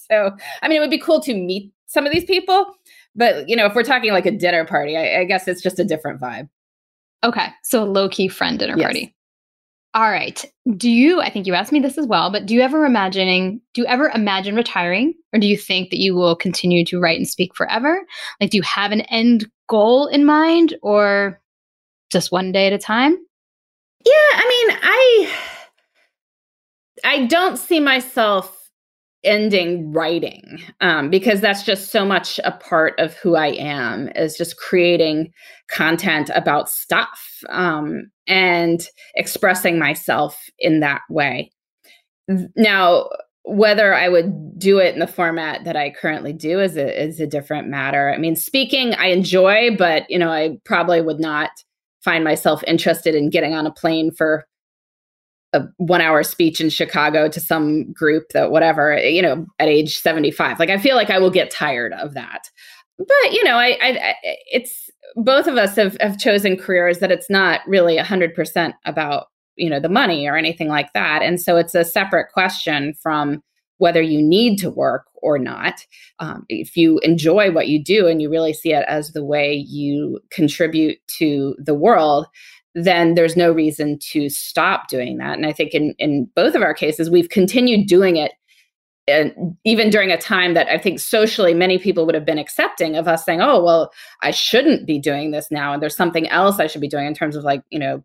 so 0.09 0.33
I 0.63 0.69
mean 0.69 0.79
it 0.79 0.81
would 0.81 0.91
be 0.91 0.99
cool 0.99 1.21
to 1.21 1.35
meet 1.35 1.73
some 1.87 2.07
of 2.07 2.13
these 2.13 2.25
people, 2.25 2.75
but 3.15 3.49
you 3.49 3.57
know, 3.57 3.67
if 3.67 3.75
we're 3.75 3.85
talking 3.85 4.13
like 4.13 4.27
a 4.27 4.33
dinner 4.33 4.65
party, 4.65 4.97
I, 4.97 5.21
I 5.21 5.25
guess 5.25 5.47
it's 5.47 5.63
just 5.63 5.79
a 5.79 5.85
different 5.85 6.21
vibe. 6.21 6.49
Okay. 7.25 7.49
So 7.65 7.83
a 7.83 7.87
low 7.87 8.09
key 8.09 8.29
friend 8.29 8.59
dinner 8.59 8.77
yes. 8.77 8.85
party. 8.85 9.16
All 9.97 10.11
right. 10.11 10.45
Do 10.77 10.91
you, 10.91 11.23
I 11.23 11.31
think 11.31 11.47
you 11.47 11.55
asked 11.55 11.73
me 11.73 11.81
this 11.81 11.97
as 11.97 12.07
well, 12.07 12.31
but 12.31 12.45
do 12.45 12.53
you 12.53 12.61
ever 12.61 12.85
imagining, 12.85 13.63
do 13.73 13.81
you 13.81 13.87
ever 13.87 14.11
imagine 14.15 14.55
retiring? 14.55 15.15
Or 15.33 15.41
do 15.41 15.47
you 15.47 15.57
think 15.57 15.89
that 15.89 15.99
you 15.99 16.15
will 16.15 16.37
continue 16.37 16.85
to 16.85 17.01
write 17.01 17.17
and 17.17 17.27
speak 17.27 17.57
forever? 17.57 18.05
Like, 18.39 18.51
do 18.51 18.59
you 18.59 18.63
have 18.63 18.93
an 18.93 19.01
end 19.01 19.51
goal 19.71 20.07
in 20.07 20.27
mind 20.27 20.77
or 20.83 21.41
just 22.13 22.31
one 22.31 22.53
day 22.53 22.67
at 22.67 22.75
a 22.75 22.79
time? 22.79 23.17
Yeah. 24.05 24.13
I 24.13 24.67
mean, 24.69 24.79
I, 24.83 25.33
I 27.03 27.27
don't 27.27 27.57
see 27.57 27.81
myself 27.81 28.66
ending 29.27 29.93
writing 29.93 30.63
um, 30.81 31.11
because 31.11 31.41
that's 31.41 31.65
just 31.65 31.91
so 31.91 32.05
much 32.05 32.41
a 32.45 32.53
part 32.53 32.99
of 32.99 33.15
who 33.15 33.35
I 33.35 33.49
am 33.49 34.09
is 34.15 34.37
just 34.37 34.57
creating 34.57 35.33
content 35.69 36.31
about 36.35 36.71
stuff 36.71 37.43
um, 37.51 38.11
and 38.27 38.89
expressing 39.15 39.79
myself 39.79 40.41
in 40.59 40.81
that 40.81 41.03
way. 41.11 41.51
Now, 42.57 43.09
whether 43.43 43.95
I 43.95 44.09
would 44.09 44.59
do 44.59 44.79
it 44.79 44.95
in 44.95 45.01
the 45.01 45.07
format 45.07 45.65
that 45.65 45.77
I 45.77 45.91
currently 45.91 46.33
do 46.33 46.61
is 46.61 46.77
a, 46.77 47.05
is 47.05 47.21
a 47.21 47.27
different 47.27 47.69
matter. 47.69 48.13
I 48.13 48.19
mean, 48.19 48.35
speaking 48.35 48.95
I 48.95 49.07
enjoy, 49.07 49.77
but 49.77 50.09
you 50.09 50.19
know, 50.19 50.31
I 50.31 50.59
probably 50.65 51.01
would 51.01 51.21
not 51.21 51.51
find 52.03 52.25
myself 52.25 52.63
interested 52.67 53.15
in 53.15 53.31
getting 53.31 53.55
on 53.55 53.67
a 53.67 53.73
plane 53.73 54.11
for 54.11 54.47
a 55.53 55.63
one 55.77 56.01
hour 56.01 56.23
speech 56.23 56.61
in 56.61 56.71
Chicago 56.71 57.29
to 57.29 57.41
some 57.41 57.93
group 57.93 58.31
that 58.33 58.51
whatever, 58.51 58.99
you 58.99 59.23
know, 59.23 59.47
at 59.59 59.69
age 59.69 59.99
75. 59.99 60.59
Like 60.59 60.71
I 60.71 60.79
feel 60.79 60.97
like 60.97 61.11
I 61.11 61.19
will 61.19 61.31
get 61.31 61.51
tired 61.51 61.93
of 61.95 62.15
that. 62.15 62.51
But, 62.99 63.33
you 63.33 63.45
know, 63.45 63.57
I, 63.57 63.77
I, 63.81 63.89
I 63.89 64.15
it's 64.23 64.91
both 65.15 65.47
of 65.47 65.57
us 65.57 65.77
have, 65.77 65.97
have 66.01 66.19
chosen 66.19 66.57
careers 66.57 66.99
that 66.99 67.13
it's 67.13 67.31
not 67.31 67.61
really 67.67 67.97
100% 67.97 68.73
about, 68.85 69.27
you 69.57 69.71
know, 69.71 69.81
the 69.81 69.89
money 69.89 70.27
or 70.27 70.37
anything 70.37 70.69
like 70.69 70.93
that. 70.95 71.23
And 71.23 71.41
so 71.41 71.57
it's 71.57 71.75
a 71.75 71.85
separate 71.85 72.33
question 72.33 72.95
from 73.03 73.43
whether 73.79 74.01
you 74.01 74.23
need 74.23 74.57
to 74.59 74.71
work 74.71 75.07
or 75.23 75.39
not. 75.39 75.85
Um, 76.19 76.45
if 76.49 76.77
you 76.77 76.99
enjoy 77.01 77.51
what 77.51 77.69
you 77.69 77.83
do 77.83 78.07
and 78.07 78.23
you 78.23 78.31
really 78.31 78.53
see 78.53 78.73
it 78.73 78.85
as 78.89 79.13
the 79.13 79.25
way 79.25 79.55
you 79.55 80.21
contribute 80.31 80.99
to 81.19 81.55
the 81.59 81.75
world, 81.75 82.27
then 82.77 83.15
there's 83.15 83.37
no 83.37 83.51
reason 83.51 83.99
to 83.99 84.29
stop 84.29 84.87
doing 84.89 85.17
that. 85.17 85.37
And 85.37 85.47
I 85.47 85.53
think 85.53 85.73
in, 85.73 85.95
in 85.99 86.29
both 86.37 86.55
of 86.55 86.61
our 86.61 86.75
cases, 86.75 87.09
we've 87.09 87.31
continued 87.31 87.89
doing 87.89 88.17
it. 88.17 88.33
And 89.09 89.57
even 89.65 89.89
during 89.89 90.11
a 90.11 90.19
time 90.19 90.53
that 90.55 90.69
I 90.69 90.77
think 90.77 91.01
socially 91.01 91.55
many 91.55 91.79
people 91.79 92.05
would 92.05 92.15
have 92.15 92.27
been 92.27 92.39
accepting 92.39 92.97
of 92.97 93.09
us 93.09 93.25
saying, 93.25 93.41
oh, 93.41 93.65
well, 93.65 93.93
I 94.21 94.31
shouldn't 94.31 94.87
be 94.87 94.99
doing 94.99 95.31
this 95.31 95.51
now. 95.51 95.73
And 95.73 95.83
there's 95.83 95.97
something 95.97 96.29
else 96.29 96.61
I 96.61 96.67
should 96.67 96.83
be 96.83 96.89
doing 96.89 97.07
in 97.07 97.15
terms 97.15 97.35
of 97.35 97.45
like, 97.45 97.63
you 97.71 97.79
know, 97.79 98.05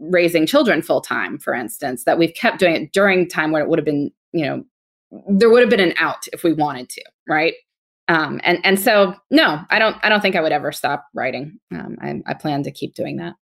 raising 0.00 0.46
children 0.46 0.80
full 0.80 1.02
time, 1.02 1.38
for 1.38 1.52
instance, 1.52 2.04
that 2.04 2.18
we've 2.18 2.34
kept 2.34 2.60
doing 2.60 2.76
it 2.76 2.92
during 2.92 3.28
time 3.28 3.50
where 3.50 3.62
it 3.62 3.68
would 3.68 3.78
have 3.78 3.84
been, 3.86 4.10
you 4.32 4.46
know, 4.46 4.64
there 5.28 5.50
would 5.50 5.60
have 5.60 5.70
been 5.70 5.80
an 5.80 5.94
out 5.98 6.26
if 6.32 6.42
we 6.42 6.54
wanted 6.54 6.88
to, 6.90 7.02
right? 7.28 7.54
Um, 8.08 8.40
and 8.42 8.58
and 8.64 8.80
so 8.80 9.14
no, 9.30 9.60
I 9.68 9.78
don't 9.78 9.96
I 10.02 10.08
don't 10.08 10.22
think 10.22 10.34
I 10.34 10.40
would 10.40 10.52
ever 10.52 10.72
stop 10.72 11.06
writing. 11.14 11.58
Um, 11.72 11.96
I, 12.00 12.22
I 12.26 12.34
plan 12.34 12.62
to 12.62 12.70
keep 12.70 12.94
doing 12.94 13.16
that. 13.16 13.34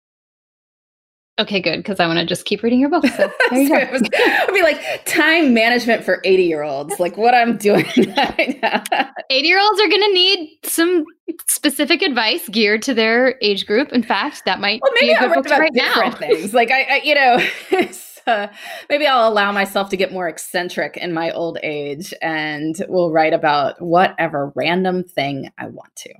Okay, 1.37 1.61
good, 1.61 1.79
because 1.79 1.99
I 1.99 2.07
want 2.07 2.21
to 2.21 2.27
just 2.27 2.45
keep 2.45 2.63
reading 2.63 2.79
your 2.79 2.91
book. 2.91 3.05
So 3.07 3.29
there 3.51 3.93
you 3.93 4.01
go. 4.01 4.09
I'd 4.17 4.51
be 4.55 4.63
like 4.63 5.05
time 5.05 5.53
management 5.53 6.05
for 6.05 6.21
80 6.23 6.45
year 6.45 6.63
olds, 6.63 7.01
like 7.01 7.17
what 7.17 7.35
I'm 7.35 7.57
doing 7.57 7.87
right 8.17 8.59
now. 8.63 8.83
80 9.31 9.49
year 9.49 9.61
olds 9.61 9.81
are 9.81 9.89
going 9.89 10.03
to 10.03 10.13
need 10.13 10.59
some 10.65 11.05
specific 11.49 12.03
advice 12.03 12.49
geared 12.51 12.83
to 12.83 12.95
their 12.95 13.37
age 13.43 13.67
group. 13.67 13.93
In 13.93 14.05
fact, 14.05 14.45
that 14.45 14.61
might 14.61 14.81
well, 14.81 14.93
maybe 15.01 15.07
be 15.07 15.13
a 15.13 15.29
good 15.29 15.35
book 15.35 15.47
right 15.47 15.75
now. 15.75 16.13
Things. 16.13 16.55
Like 16.55 16.71
I, 16.71 16.83
I 16.83 17.01
you 17.03 17.15
know, 17.17 17.89
uh, 18.29 18.47
maybe 18.89 19.09
I'll 19.09 19.29
allow 19.29 19.51
myself 19.51 19.89
to 19.91 19.97
get 19.97 20.13
more 20.13 20.29
eccentric 20.29 20.97
in 20.97 21.13
my 21.13 21.33
old 21.33 21.59
age 21.65 22.15
and 22.23 22.77
we'll 22.89 23.11
write 23.11 23.33
about 23.33 23.83
whatever 23.83 24.53
random 24.55 25.03
thing 25.03 25.51
I 25.59 25.67
want 25.67 25.97
to. 25.97 26.15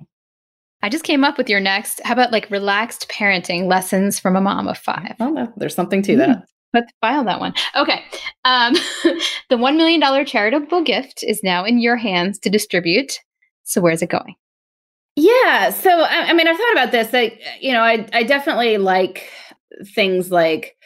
I 0.85 0.89
just 0.89 1.03
came 1.03 1.23
up 1.23 1.39
with 1.39 1.49
your 1.49 1.59
next. 1.59 1.99
How 2.05 2.13
about 2.13 2.31
like 2.31 2.47
relaxed 2.51 3.09
parenting 3.09 3.65
lessons 3.65 4.19
from 4.19 4.35
a 4.35 4.41
mom 4.41 4.67
of 4.67 4.77
five? 4.77 5.15
Oh, 5.19 5.51
there's 5.57 5.73
something 5.73 6.03
to 6.03 6.15
that. 6.17 6.29
Mm, 6.29 6.43
let's 6.75 6.93
file 7.01 7.23
that 7.23 7.39
one. 7.39 7.55
Okay. 7.75 8.03
Um, 8.43 8.73
the 9.49 9.55
$1 9.55 9.77
million 9.77 10.25
charitable 10.27 10.83
gift 10.83 11.23
is 11.23 11.41
now 11.41 11.65
in 11.65 11.79
your 11.79 11.95
hands 11.97 12.37
to 12.37 12.51
distribute. 12.51 13.17
So, 13.63 13.81
where's 13.81 14.03
it 14.03 14.11
going? 14.11 14.35
Yeah. 15.15 15.71
So, 15.71 15.89
I, 15.89 16.27
I 16.27 16.33
mean, 16.33 16.47
I've 16.47 16.55
thought 16.55 16.73
about 16.73 16.91
this. 16.91 17.11
Like, 17.11 17.41
you 17.59 17.73
know, 17.73 17.81
I, 17.81 18.07
I 18.13 18.21
definitely 18.21 18.77
like 18.77 19.27
things 19.95 20.29
like, 20.29 20.77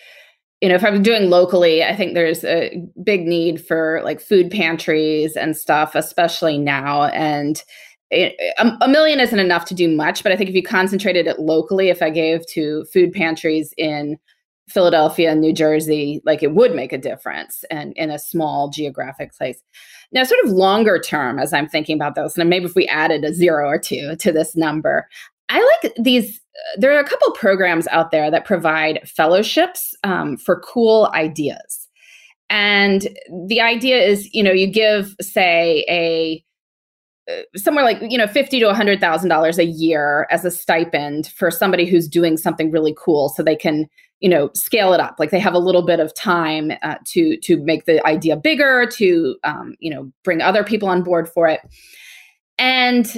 you 0.62 0.70
know, 0.70 0.76
if 0.76 0.86
I'm 0.86 1.04
doing 1.04 1.30
locally, 1.30 1.84
I 1.84 1.94
think 1.94 2.14
there's 2.14 2.46
a 2.46 2.82
big 3.04 3.28
need 3.28 3.66
for 3.66 4.00
like 4.06 4.22
food 4.22 4.50
pantries 4.50 5.36
and 5.36 5.58
stuff, 5.58 5.94
especially 5.94 6.58
now. 6.58 7.04
And, 7.08 7.62
a, 8.12 8.88
million 8.88 9.20
isn't 9.20 9.40
enough 9.40 9.66
to 9.66 9.74
do 9.74 9.88
much, 9.88 10.24
but 10.24 10.32
I 10.32 10.36
think 10.36 10.50
if 10.50 10.56
you 10.56 10.64
concentrated 10.64 11.28
it 11.28 11.40
locally, 11.40 11.90
if 11.90 12.02
I 12.02 12.10
gave 12.10 12.46
to 12.48 12.86
food 12.86 13.14
pantries 13.14 13.74
in 13.78 14.18
Philadelphia, 14.70 15.32
and 15.32 15.42
New 15.42 15.54
Jersey, 15.54 16.22
like 16.26 16.44
it 16.44 16.54
would 16.54 16.76
make 16.76 16.94
a 16.94 16.98
difference 16.98 17.64
and 17.72 17.92
in 17.94 18.12
a 18.12 18.20
small 18.20 18.70
geographic 18.70 19.36
place. 19.36 19.62
Now, 20.12 20.24
sort 20.24 20.44
of 20.44 20.52
longer 20.52 21.00
term, 21.00 21.40
as 21.40 21.54
I'm 21.54 21.68
thinking 21.68 21.96
about 21.96 22.16
those, 22.16 22.38
and 22.38 22.50
maybe 22.50 22.66
if 22.66 22.76
we 22.76 22.88
added 22.88 23.24
a 23.24 23.34
zero 23.34 23.68
or 23.68 23.80
two 23.80 24.16
to 24.18 24.32
this 24.32 24.56
number, 24.56 25.08
I 25.50 25.80
like 25.84 25.94
these. 26.00 26.40
There 26.78 26.96
are 26.96 27.00
a 27.00 27.08
couple 27.08 27.32
programs 27.32 27.88
out 27.88 28.12
there 28.12 28.30
that 28.30 28.46
provide 28.46 29.08
fellowships 29.10 29.96
um, 30.04 30.38
for 30.38 30.60
cool 30.60 31.10
ideas. 31.14 31.88
And 32.50 33.08
the 33.48 33.62
idea 33.62 34.02
is, 34.02 34.34
you 34.34 34.44
know, 34.44 34.52
you 34.52 34.68
give, 34.68 35.16
say, 35.22 35.86
a 35.88 36.44
somewhere 37.56 37.84
like 37.84 38.00
you 38.02 38.18
know 38.18 38.28
fifty 38.28 38.60
to 38.60 38.70
a 38.70 38.74
hundred 38.74 39.00
thousand 39.00 39.30
dollars 39.30 39.58
a 39.58 39.66
year 39.66 40.28
as 40.30 40.46
a 40.46 40.52
stipend 40.52 41.28
for 41.28 41.52
somebody 41.52 41.86
who's 41.86 42.08
doing 42.08 42.38
something 42.38 42.72
really 42.72 42.96
cool, 42.98 43.30
so 43.30 43.44
they 43.44 43.56
can 43.56 43.88
you 44.20 44.30
know 44.30 44.50
scale 44.54 44.94
it 44.94 45.00
up. 45.00 45.16
Like 45.20 45.32
they 45.32 45.40
have 45.40 45.54
a 45.54 45.60
little 45.60 45.82
bit 45.82 46.00
of 46.00 46.14
time 46.14 46.72
uh, 46.82 46.96
to 47.08 47.38
to 47.38 47.58
make 47.58 47.86
the 47.86 48.06
idea 48.06 48.36
bigger, 48.36 48.86
to 48.94 49.36
um, 49.44 49.76
you 49.80 49.94
know 49.94 50.12
bring 50.24 50.42
other 50.42 50.64
people 50.64 50.90
on 50.90 51.04
board 51.04 51.30
for 51.30 51.48
it. 51.48 51.62
And 52.58 53.18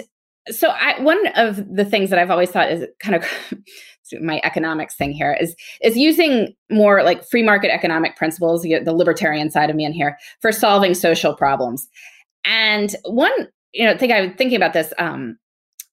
so, 0.49 0.69
I, 0.69 0.99
one 1.01 1.27
of 1.35 1.75
the 1.75 1.85
things 1.85 2.09
that 2.09 2.19
I've 2.19 2.31
always 2.31 2.51
thought 2.51 2.71
is 2.71 2.85
kind 2.99 3.15
of 3.15 3.25
my 4.21 4.41
economics 4.43 4.95
thing 4.95 5.11
here 5.11 5.37
is 5.39 5.55
is 5.81 5.95
using 5.95 6.53
more 6.69 7.03
like 7.03 7.23
free 7.23 7.43
market 7.43 7.73
economic 7.73 8.15
principles, 8.15 8.63
the 8.63 8.93
libertarian 8.93 9.49
side 9.49 9.69
of 9.69 9.75
me 9.75 9.85
in 9.85 9.93
here, 9.93 10.17
for 10.41 10.51
solving 10.51 10.93
social 10.93 11.35
problems. 11.35 11.87
And 12.43 12.95
one 13.05 13.31
you 13.73 13.85
know, 13.85 13.97
think 13.97 14.11
I 14.11 14.21
was 14.21 14.31
thinking 14.37 14.57
about 14.57 14.73
this. 14.73 14.93
Um, 14.97 15.37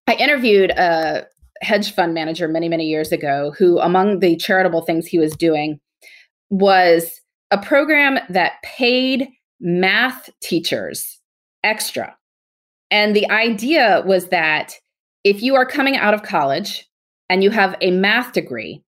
I 0.06 0.14
interviewed 0.14 0.70
a 0.70 1.26
hedge 1.60 1.92
fund 1.92 2.14
manager 2.14 2.48
many, 2.48 2.68
many 2.68 2.86
years 2.86 3.12
ago 3.12 3.52
who, 3.58 3.78
among 3.78 4.20
the 4.20 4.36
charitable 4.36 4.82
things 4.82 5.06
he 5.06 5.18
was 5.18 5.36
doing, 5.36 5.80
was 6.50 7.20
a 7.50 7.58
program 7.58 8.18
that 8.28 8.62
paid 8.62 9.28
math 9.60 10.30
teachers 10.40 11.20
extra. 11.64 12.16
And 12.90 13.14
the 13.14 13.28
idea 13.30 14.02
was 14.06 14.28
that 14.28 14.74
if 15.24 15.42
you 15.42 15.54
are 15.56 15.66
coming 15.66 15.96
out 15.96 16.14
of 16.14 16.22
college 16.22 16.88
and 17.28 17.42
you 17.42 17.50
have 17.50 17.76
a 17.80 17.90
math 17.90 18.32
degree, 18.32 18.82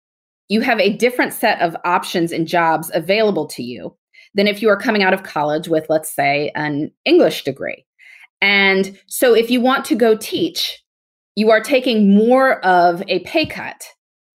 you 0.48 0.62
have 0.62 0.80
a 0.80 0.96
different 0.96 1.32
set 1.32 1.60
of 1.60 1.76
options 1.84 2.32
and 2.32 2.48
jobs 2.48 2.90
available 2.94 3.46
to 3.46 3.62
you 3.62 3.96
than 4.34 4.46
if 4.46 4.62
you 4.62 4.68
are 4.68 4.76
coming 4.76 5.02
out 5.02 5.12
of 5.12 5.22
college 5.22 5.68
with, 5.68 5.86
let's 5.88 6.14
say, 6.14 6.50
an 6.54 6.90
English 7.04 7.44
degree. 7.44 7.84
And 8.42 8.98
so 9.06 9.34
if 9.34 9.50
you 9.50 9.60
want 9.60 9.84
to 9.86 9.94
go 9.94 10.16
teach, 10.16 10.82
you 11.36 11.50
are 11.50 11.60
taking 11.60 12.14
more 12.14 12.64
of 12.64 13.02
a 13.08 13.20
pay 13.20 13.46
cut 13.46 13.84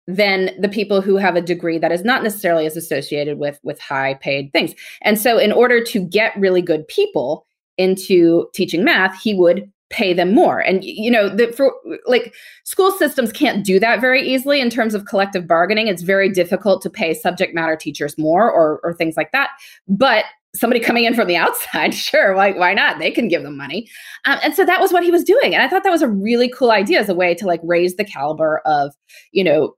than 0.06 0.50
the 0.60 0.68
people 0.68 1.00
who 1.00 1.16
have 1.16 1.34
a 1.34 1.40
degree 1.40 1.78
that 1.78 1.92
is 1.92 2.04
not 2.04 2.22
necessarily 2.22 2.66
as 2.66 2.76
associated 2.76 3.38
with 3.38 3.58
with 3.62 3.80
high 3.80 4.14
paid 4.14 4.52
things. 4.52 4.74
And 5.02 5.18
so 5.18 5.38
in 5.38 5.52
order 5.52 5.82
to 5.84 6.00
get 6.00 6.38
really 6.38 6.62
good 6.62 6.86
people 6.88 7.44
into 7.76 8.48
teaching 8.54 8.84
math, 8.84 9.20
he 9.20 9.34
would 9.34 9.70
pay 9.90 10.12
them 10.12 10.32
more. 10.32 10.60
And 10.60 10.82
you 10.84 11.10
know 11.10 11.28
the 11.28 11.52
for 11.52 11.72
like 12.06 12.34
school 12.64 12.90
systems 12.92 13.32
can't 13.32 13.64
do 13.64 13.78
that 13.80 14.00
very 14.00 14.22
easily 14.22 14.60
in 14.60 14.70
terms 14.70 14.94
of 14.94 15.06
collective 15.06 15.46
bargaining. 15.46 15.88
It's 15.88 16.02
very 16.02 16.28
difficult 16.28 16.82
to 16.82 16.90
pay 16.90 17.14
subject 17.14 17.54
matter 17.54 17.76
teachers 17.76 18.16
more 18.16 18.50
or 18.50 18.80
or 18.82 18.94
things 18.94 19.16
like 19.16 19.32
that. 19.32 19.50
But 19.88 20.24
somebody 20.58 20.80
coming 20.80 21.04
in 21.04 21.14
from 21.14 21.28
the 21.28 21.36
outside 21.36 21.94
sure 21.94 22.34
why, 22.34 22.52
why 22.52 22.74
not 22.74 22.98
they 22.98 23.10
can 23.10 23.28
give 23.28 23.42
them 23.42 23.56
money 23.56 23.88
um, 24.24 24.38
and 24.42 24.54
so 24.54 24.64
that 24.64 24.80
was 24.80 24.92
what 24.92 25.02
he 25.02 25.10
was 25.10 25.24
doing 25.24 25.54
and 25.54 25.62
i 25.62 25.68
thought 25.68 25.84
that 25.84 25.90
was 25.90 26.02
a 26.02 26.08
really 26.08 26.48
cool 26.48 26.70
idea 26.70 27.00
as 27.00 27.08
a 27.08 27.14
way 27.14 27.34
to 27.34 27.46
like 27.46 27.60
raise 27.62 27.96
the 27.96 28.04
caliber 28.04 28.60
of 28.66 28.94
you 29.32 29.44
know 29.44 29.74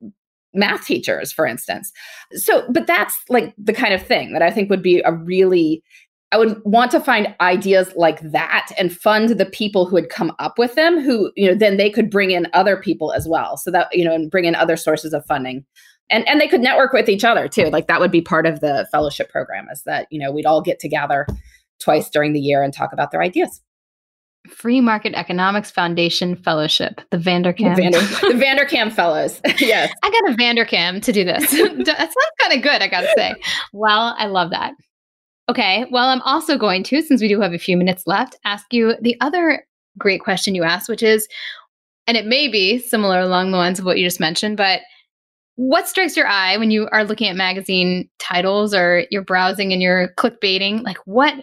math 0.55 0.85
teachers 0.87 1.33
for 1.33 1.47
instance 1.47 1.93
so 2.33 2.67
but 2.71 2.87
that's 2.87 3.17
like 3.29 3.55
the 3.59 3.73
kind 3.73 3.95
of 3.95 4.03
thing 4.03 4.33
that 4.33 4.43
i 4.43 4.51
think 4.51 4.71
would 4.71 4.83
be 4.83 5.01
a 5.05 5.13
really 5.13 5.83
I 6.31 6.37
would 6.37 6.61
want 6.65 6.91
to 6.91 7.01
find 7.01 7.35
ideas 7.41 7.93
like 7.97 8.21
that 8.33 8.71
and 8.79 8.95
fund 8.95 9.31
the 9.31 9.47
people 9.47 9.87
who 9.87 9.97
had 9.97 10.11
come 10.11 10.33
up 10.39 10.59
with 10.59 10.75
them, 10.75 11.01
who, 11.01 11.33
you 11.37 11.49
know, 11.49 11.55
then 11.55 11.79
they 11.79 11.89
could 11.89 12.11
bring 12.11 12.31
in 12.33 12.49
other 12.53 12.77
people 12.77 13.13
as 13.13 13.27
well. 13.27 13.57
So 13.57 13.71
that, 13.71 13.89
you 13.93 14.05
know, 14.05 14.15
and 14.15 14.31
bring 14.31 14.45
in 14.45 14.55
other 14.55 14.77
sources 14.77 15.15
of 15.15 15.25
funding. 15.25 15.65
And 16.11 16.27
and 16.27 16.41
they 16.41 16.49
could 16.49 16.61
network 16.61 16.93
with 16.93 17.09
each 17.09 17.25
other 17.25 17.49
too. 17.49 17.67
Like 17.67 17.87
that 17.87 18.01
would 18.01 18.11
be 18.11 18.23
part 18.23 18.47
of 18.47 18.61
the 18.61 18.89
fellowship 18.91 19.31
program 19.31 19.69
is 19.71 19.83
that, 19.83 20.07
you 20.11 20.19
know, 20.19 20.33
we'd 20.33 20.47
all 20.47 20.63
get 20.63 20.79
together 20.81 21.27
twice 21.81 22.09
during 22.11 22.33
the 22.33 22.41
year 22.41 22.63
and 22.63 22.73
talk 22.73 22.93
about 22.93 23.11
their 23.11 23.23
ideas. 23.23 23.61
Free 24.49 24.81
Market 24.81 25.15
Economics 25.15 25.71
Foundation 25.71 26.35
Fellowship, 26.35 27.01
the 27.11 27.19
Vanderkam. 27.19 27.77
The, 27.77 27.83
Vander, 27.83 27.99
the 28.01 28.45
Vanderkam 28.45 28.93
Fellows. 28.93 29.41
yes. 29.59 29.93
I 30.03 30.11
got 30.11 30.33
a 30.33 30.37
Vanderkam 30.37 31.03
to 31.03 31.13
do 31.13 31.25
this. 31.25 31.51
that 31.51 31.97
sounds 31.99 32.15
kind 32.41 32.55
of 32.55 32.63
good, 32.63 32.83
I 32.83 32.89
got 32.89 33.03
to 33.03 33.13
say. 33.17 33.35
Well, 33.73 34.15
I 34.19 34.27
love 34.27 34.51
that. 34.51 34.73
Okay. 35.49 35.87
Well, 35.91 36.09
I'm 36.09 36.23
also 36.23 36.59
going 36.59 36.83
to, 36.85 37.03
since 37.03 37.21
we 37.21 37.29
do 37.29 37.41
have 37.41 37.53
a 37.53 37.59
few 37.59 37.77
minutes 37.77 38.05
left, 38.07 38.37
ask 38.45 38.73
you 38.73 38.95
the 39.01 39.17
other 39.21 39.65
great 39.97 40.21
question 40.21 40.55
you 40.55 40.63
asked, 40.63 40.89
which 40.89 41.03
is, 41.03 41.27
and 42.07 42.17
it 42.17 42.27
may 42.27 42.49
be 42.49 42.79
similar 42.79 43.21
along 43.21 43.51
the 43.51 43.59
lines 43.59 43.79
of 43.79 43.85
what 43.85 43.99
you 43.99 44.07
just 44.07 44.21
mentioned, 44.21 44.57
but 44.57 44.81
what 45.59 45.89
strikes 45.89 46.17
your 46.17 46.29
eye 46.29 46.57
when 46.57 46.71
you 46.71 46.89
are 46.93 47.03
looking 47.03 47.27
at 47.27 47.35
magazine 47.35 48.09
titles 48.21 48.73
or 48.73 49.07
you're 49.11 49.25
browsing 49.25 49.73
and 49.73 49.83
you're 49.83 50.15
clickbaiting? 50.17 50.85
Like 50.85 50.99
what 51.05 51.35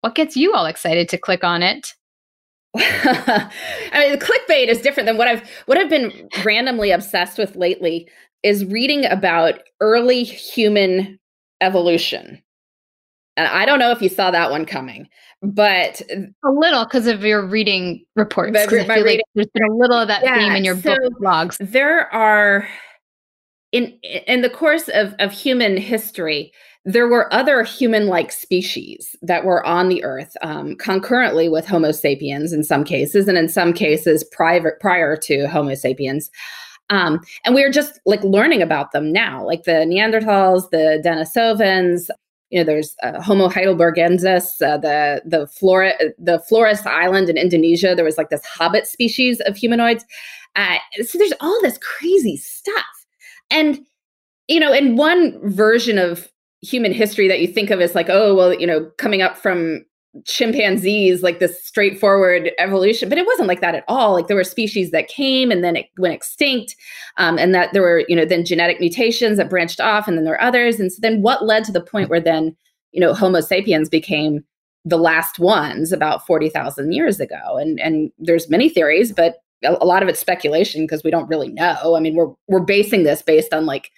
what 0.00 0.16
gets 0.16 0.36
you 0.36 0.52
all 0.52 0.66
excited 0.66 1.08
to 1.10 1.16
click 1.16 1.44
on 1.44 1.62
it? 1.62 1.94
I 2.76 3.48
mean, 3.94 4.18
the 4.18 4.24
clickbait 4.24 4.66
is 4.66 4.80
different 4.80 5.06
than 5.06 5.16
what 5.16 5.28
I've 5.28 5.48
what 5.66 5.78
I've 5.78 5.88
been 5.88 6.28
randomly 6.44 6.90
obsessed 6.90 7.38
with 7.38 7.54
lately 7.54 8.08
is 8.42 8.64
reading 8.64 9.04
about 9.04 9.60
early 9.80 10.24
human 10.24 11.20
evolution. 11.60 12.42
And 13.36 13.46
I 13.46 13.66
don't 13.66 13.78
know 13.78 13.92
if 13.92 14.02
you 14.02 14.08
saw 14.08 14.32
that 14.32 14.50
one 14.50 14.66
coming, 14.66 15.08
but 15.42 16.02
a 16.10 16.50
little 16.50 16.86
because 16.86 17.06
of 17.06 17.22
your 17.22 17.46
reading 17.46 18.04
reports. 18.16 18.50
But, 18.52 18.72
I 18.72 18.94
feel 18.96 19.06
like 19.06 19.20
there's 19.36 19.46
been 19.54 19.70
a 19.70 19.76
little 19.76 19.98
of 19.98 20.08
that 20.08 20.24
yeah, 20.24 20.38
theme 20.38 20.56
in 20.56 20.64
your 20.64 20.74
so 20.74 20.96
book 20.96 21.12
blogs. 21.22 21.56
There 21.60 22.12
are 22.12 22.66
in 23.72 23.98
in 24.26 24.42
the 24.42 24.50
course 24.50 24.88
of, 24.88 25.14
of 25.18 25.32
human 25.32 25.76
history, 25.76 26.52
there 26.84 27.08
were 27.08 27.32
other 27.32 27.62
human-like 27.62 28.32
species 28.32 29.14
that 29.22 29.44
were 29.44 29.64
on 29.66 29.88
the 29.88 30.02
earth 30.02 30.36
um, 30.42 30.76
concurrently 30.76 31.48
with 31.48 31.66
Homo 31.66 31.92
sapiens 31.92 32.52
in 32.52 32.64
some 32.64 32.84
cases, 32.84 33.28
and 33.28 33.38
in 33.38 33.48
some 33.48 33.72
cases 33.72 34.24
prior 34.24 34.76
prior 34.80 35.16
to 35.16 35.46
Homo 35.46 35.74
sapiens. 35.74 36.30
Um, 36.88 37.20
and 37.44 37.54
we're 37.54 37.70
just 37.70 38.00
like 38.04 38.22
learning 38.24 38.62
about 38.62 38.90
them 38.90 39.12
now, 39.12 39.46
like 39.46 39.62
the 39.62 39.86
Neanderthals, 39.86 40.70
the 40.70 41.00
Denisovans, 41.04 42.10
you 42.50 42.58
know, 42.58 42.64
there's 42.64 42.96
uh, 43.02 43.22
Homo 43.22 43.48
heidelbergensis, 43.48 44.60
uh, 44.60 44.76
the 44.76 45.22
the 45.24 45.46
Flora, 45.46 45.92
the 46.18 46.40
Flores 46.48 46.84
Island 46.84 47.28
in 47.28 47.36
Indonesia. 47.36 47.94
There 47.94 48.04
was 48.04 48.18
like 48.18 48.30
this 48.30 48.44
hobbit 48.44 48.86
species 48.86 49.40
of 49.42 49.56
humanoids. 49.56 50.04
Uh, 50.56 50.78
so 51.04 51.16
there's 51.16 51.32
all 51.40 51.56
this 51.62 51.78
crazy 51.78 52.36
stuff, 52.36 52.99
and 53.50 53.80
you 54.48 54.58
know, 54.58 54.72
in 54.72 54.96
one 54.96 55.38
version 55.48 55.96
of 55.96 56.28
human 56.60 56.92
history 56.92 57.28
that 57.28 57.40
you 57.40 57.46
think 57.46 57.70
of 57.70 57.80
as 57.80 57.94
like, 57.94 58.08
oh, 58.10 58.34
well, 58.34 58.52
you 58.52 58.66
know, 58.66 58.90
coming 58.98 59.22
up 59.22 59.38
from 59.38 59.84
chimpanzees 60.24 61.22
like 61.22 61.38
this 61.38 61.64
straightforward 61.64 62.50
evolution 62.58 63.08
but 63.08 63.16
it 63.16 63.26
wasn't 63.26 63.46
like 63.46 63.60
that 63.60 63.76
at 63.76 63.84
all. 63.86 64.12
Like 64.12 64.26
there 64.26 64.36
were 64.36 64.42
species 64.42 64.90
that 64.90 65.06
came 65.06 65.52
and 65.52 65.62
then 65.62 65.76
it 65.76 65.86
went 65.98 66.14
extinct 66.14 66.74
um, 67.16 67.38
and 67.38 67.54
that 67.54 67.72
there 67.72 67.82
were 67.82 68.02
you 68.08 68.16
know 68.16 68.24
then 68.24 68.44
genetic 68.44 68.80
mutations 68.80 69.36
that 69.36 69.48
branched 69.48 69.80
off 69.80 70.08
and 70.08 70.16
then 70.16 70.24
there 70.24 70.34
were 70.34 70.42
others. 70.42 70.80
And 70.80 70.92
so 70.92 70.98
then 71.00 71.22
what 71.22 71.44
led 71.44 71.62
to 71.64 71.72
the 71.72 71.80
point 71.80 72.10
where 72.10 72.20
then 72.20 72.56
you 72.90 73.00
know 73.00 73.14
homo 73.14 73.40
sapiens 73.40 73.88
became 73.88 74.44
the 74.84 74.96
last 74.96 75.38
ones 75.38 75.92
about 75.92 76.26
40,000 76.26 76.92
years 76.92 77.20
ago? 77.20 77.56
And 77.56 77.78
and 77.78 78.10
there's 78.18 78.50
many 78.50 78.68
theories 78.68 79.12
but 79.12 79.36
a, 79.64 79.84
lot 79.84 80.02
of 80.02 80.08
it's 80.08 80.20
speculation 80.20 80.84
because 80.84 81.04
we 81.04 81.10
don't 81.10 81.28
really 81.28 81.48
know. 81.48 81.94
I 81.96 82.00
mean 82.00 82.14
we're 82.14 82.32
we're 82.48 82.60
basing 82.60 83.02
this 83.04 83.22
based 83.22 83.52
on 83.52 83.66
like 83.66 83.90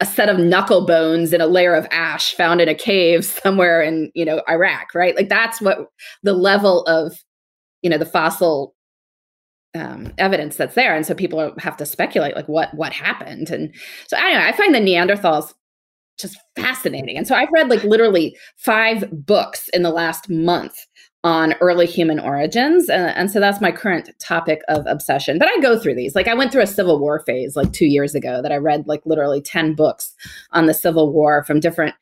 a 0.00 0.06
set 0.06 0.28
of 0.28 0.38
knuckle 0.38 0.86
bones 0.86 1.32
and 1.32 1.42
a 1.42 1.46
layer 1.46 1.74
of 1.74 1.86
ash 1.90 2.34
found 2.34 2.60
in 2.60 2.68
a 2.68 2.74
cave 2.74 3.24
somewhere 3.42 3.82
in 3.82 4.10
you 4.14 4.24
know 4.24 4.42
iraq 4.48 4.94
right? 4.94 5.16
Like 5.16 5.28
that's 5.28 5.60
what 5.60 5.88
the 6.22 6.34
level 6.34 6.84
of 6.84 7.16
you 7.82 7.90
know 7.90 7.98
the 7.98 8.06
fossil 8.06 8.74
um, 9.74 10.12
evidence 10.18 10.56
that's 10.56 10.74
there. 10.74 10.96
And 10.96 11.04
so 11.04 11.14
people 11.14 11.52
have 11.58 11.76
to 11.76 11.86
speculate 11.86 12.34
like 12.34 12.48
what 12.48 12.72
what 12.74 12.92
happened? 12.92 13.50
And 13.50 13.74
so 14.06 14.16
know 14.16 14.40
i 14.40 14.52
find 14.52 14.74
the 14.74 14.80
neanderthals 14.80 15.52
just 16.18 16.38
fascinating. 16.56 17.16
And 17.16 17.26
so 17.26 17.34
i've 17.34 17.52
read 17.52 17.68
like 17.68 17.84
literally 17.84 18.36
five 18.56 19.04
books 19.12 19.68
in 19.72 19.82
the 19.82 19.90
last 19.90 20.28
month 20.28 20.86
on 21.28 21.52
early 21.60 21.84
human 21.84 22.18
origins. 22.18 22.88
Uh, 22.88 23.12
and 23.14 23.30
so 23.30 23.38
that's 23.38 23.60
my 23.60 23.70
current 23.70 24.08
topic 24.18 24.62
of 24.68 24.86
obsession. 24.86 25.38
But 25.38 25.48
I 25.48 25.60
go 25.60 25.78
through 25.78 25.94
these. 25.94 26.14
Like 26.14 26.26
I 26.26 26.32
went 26.32 26.50
through 26.50 26.62
a 26.62 26.66
Civil 26.66 26.98
War 26.98 27.18
phase 27.20 27.54
like 27.54 27.70
two 27.70 27.84
years 27.84 28.14
ago 28.14 28.40
that 28.40 28.50
I 28.50 28.56
read 28.56 28.88
like 28.88 29.02
literally 29.04 29.42
10 29.42 29.74
books 29.74 30.14
on 30.52 30.64
the 30.64 30.72
Civil 30.72 31.12
War 31.12 31.44
from 31.44 31.60
different 31.60 31.94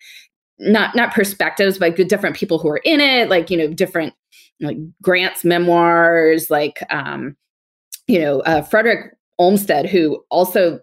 not 0.59 0.95
not 0.95 1.13
perspectives 1.13 1.77
but 1.77 1.97
different 2.09 2.35
people 2.35 2.59
who 2.59 2.69
were 2.69 2.81
in 2.83 2.99
it 2.99 3.29
like 3.29 3.51
you 3.51 3.59
know 3.59 3.69
different 3.69 4.15
like 4.63 4.79
grant's 5.03 5.45
memoirs 5.45 6.49
like 6.49 6.79
um 6.89 7.37
you 8.07 8.19
know 8.19 8.41
uh, 8.41 8.63
frederick 8.63 9.15
olmsted 9.39 9.85
who 9.85 10.25
also 10.31 10.81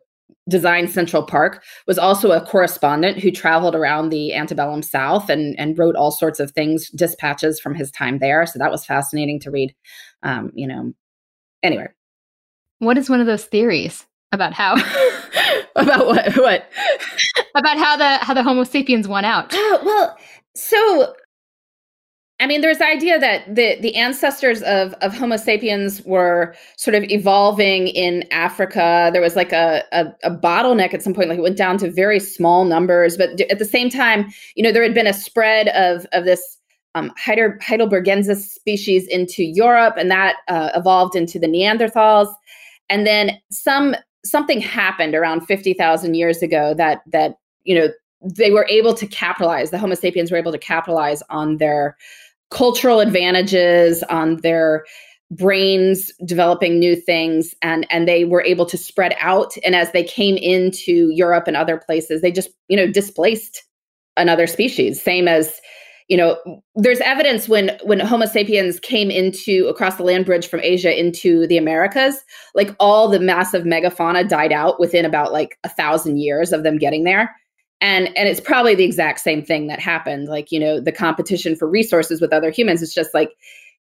designed 0.49 0.89
Central 0.91 1.23
Park, 1.23 1.63
was 1.87 1.97
also 1.97 2.31
a 2.31 2.45
correspondent 2.45 3.19
who 3.19 3.31
traveled 3.31 3.75
around 3.75 4.09
the 4.09 4.33
antebellum 4.33 4.81
South 4.81 5.29
and, 5.29 5.57
and 5.59 5.77
wrote 5.77 5.95
all 5.95 6.11
sorts 6.11 6.39
of 6.39 6.51
things, 6.51 6.89
dispatches 6.89 7.59
from 7.59 7.75
his 7.75 7.91
time 7.91 8.19
there. 8.19 8.45
So 8.45 8.59
that 8.59 8.71
was 8.71 8.85
fascinating 8.85 9.39
to 9.41 9.51
read. 9.51 9.73
Um, 10.21 10.51
you 10.53 10.67
know, 10.67 10.93
anyway. 11.61 11.87
What 12.79 12.97
is 12.97 13.09
one 13.09 13.21
of 13.21 13.27
those 13.27 13.45
theories 13.45 14.05
about 14.31 14.53
how 14.53 14.73
about 15.75 16.07
what 16.07 16.35
what 16.37 16.69
about 17.55 17.77
how 17.77 17.95
the 17.95 18.17
how 18.17 18.33
the 18.33 18.43
Homo 18.43 18.63
sapiens 18.63 19.07
won 19.07 19.23
out? 19.23 19.51
Oh, 19.53 19.79
well, 19.85 20.17
so 20.55 21.15
I 22.43 22.45
mean, 22.45 22.59
there's 22.59 22.79
the 22.79 22.87
idea 22.87 23.17
that 23.19 23.55
the 23.55 23.77
the 23.79 23.95
ancestors 23.95 24.61
of 24.63 24.93
of 24.95 25.15
Homo 25.15 25.37
sapiens 25.37 26.01
were 26.01 26.53
sort 26.75 26.93
of 26.93 27.05
evolving 27.05 27.87
in 27.87 28.25
Africa. 28.31 29.09
There 29.13 29.21
was 29.21 29.37
like 29.37 29.53
a, 29.53 29.81
a, 29.93 30.07
a 30.23 30.29
bottleneck 30.29 30.93
at 30.93 31.01
some 31.01 31.13
point, 31.13 31.29
like 31.29 31.37
it 31.37 31.41
went 31.41 31.55
down 31.55 31.77
to 31.77 31.89
very 31.89 32.19
small 32.19 32.65
numbers. 32.65 33.15
But 33.15 33.39
at 33.49 33.59
the 33.59 33.65
same 33.65 33.89
time, 33.89 34.29
you 34.55 34.63
know, 34.63 34.73
there 34.73 34.83
had 34.83 34.93
been 34.93 35.07
a 35.07 35.13
spread 35.13 35.69
of 35.69 36.05
of 36.11 36.25
this 36.25 36.57
um, 36.95 37.13
Heidelbergensis 37.17 38.41
species 38.41 39.07
into 39.07 39.41
Europe, 39.45 39.95
and 39.97 40.11
that 40.11 40.35
uh, 40.49 40.71
evolved 40.75 41.15
into 41.15 41.39
the 41.39 41.47
Neanderthals. 41.47 42.27
And 42.89 43.07
then 43.07 43.39
some 43.51 43.95
something 44.25 44.59
happened 44.59 45.15
around 45.15 45.45
fifty 45.45 45.73
thousand 45.73 46.15
years 46.15 46.41
ago 46.41 46.73
that 46.73 47.03
that 47.09 47.37
you 47.63 47.73
know 47.73 47.87
they 48.21 48.51
were 48.51 48.65
able 48.69 48.93
to 48.93 49.07
capitalize. 49.07 49.71
The 49.71 49.77
Homo 49.77 49.95
sapiens 49.95 50.31
were 50.31 50.37
able 50.37 50.51
to 50.51 50.57
capitalize 50.57 51.21
on 51.29 51.57
their 51.57 51.97
cultural 52.53 52.99
advantages 52.99 54.03
on 54.03 54.37
their 54.37 54.85
brains 55.31 56.11
developing 56.25 56.77
new 56.77 56.95
things 56.95 57.55
and 57.63 57.87
and 57.89 58.07
they 58.07 58.23
were 58.23 58.43
able 58.43 58.65
to 58.67 58.77
spread 58.77 59.15
out. 59.19 59.53
And 59.65 59.75
as 59.75 59.91
they 59.91 60.03
came 60.03 60.37
into 60.37 61.09
Europe 61.11 61.45
and 61.47 61.57
other 61.57 61.77
places 61.77 62.21
they 62.21 62.31
just 62.31 62.49
you 62.67 62.77
know 62.77 62.87
displaced 62.87 63.63
another 64.17 64.47
species 64.47 65.01
same 65.01 65.27
as 65.27 65.59
you 66.07 66.17
know 66.17 66.37
there's 66.75 66.99
evidence 66.99 67.47
when 67.47 67.77
when 67.83 67.99
homo 67.99 68.25
sapiens 68.25 68.79
came 68.79 69.09
into 69.09 69.65
across 69.67 69.95
the 69.95 70.03
land 70.03 70.25
bridge 70.25 70.47
from 70.47 70.59
asia 70.61 70.97
into 70.99 71.47
the 71.47 71.57
americas 71.57 72.23
like 72.53 72.75
all 72.79 73.09
the 73.09 73.19
massive 73.19 73.63
megafauna 73.63 74.27
died 74.27 74.51
out 74.51 74.79
within 74.79 75.05
about 75.05 75.31
like 75.31 75.57
a 75.63 75.69
thousand 75.69 76.17
years 76.17 76.51
of 76.51 76.63
them 76.63 76.77
getting 76.77 77.03
there 77.03 77.33
and 77.83 78.07
and 78.17 78.27
it's 78.27 78.39
probably 78.39 78.73
the 78.73 78.85
exact 78.85 79.19
same 79.19 79.43
thing 79.43 79.67
that 79.67 79.79
happened 79.79 80.27
like 80.27 80.51
you 80.51 80.59
know 80.59 80.79
the 80.79 80.91
competition 80.91 81.55
for 81.55 81.69
resources 81.69 82.19
with 82.19 82.33
other 82.33 82.49
humans 82.49 82.81
it's 82.81 82.95
just 82.95 83.13
like 83.13 83.31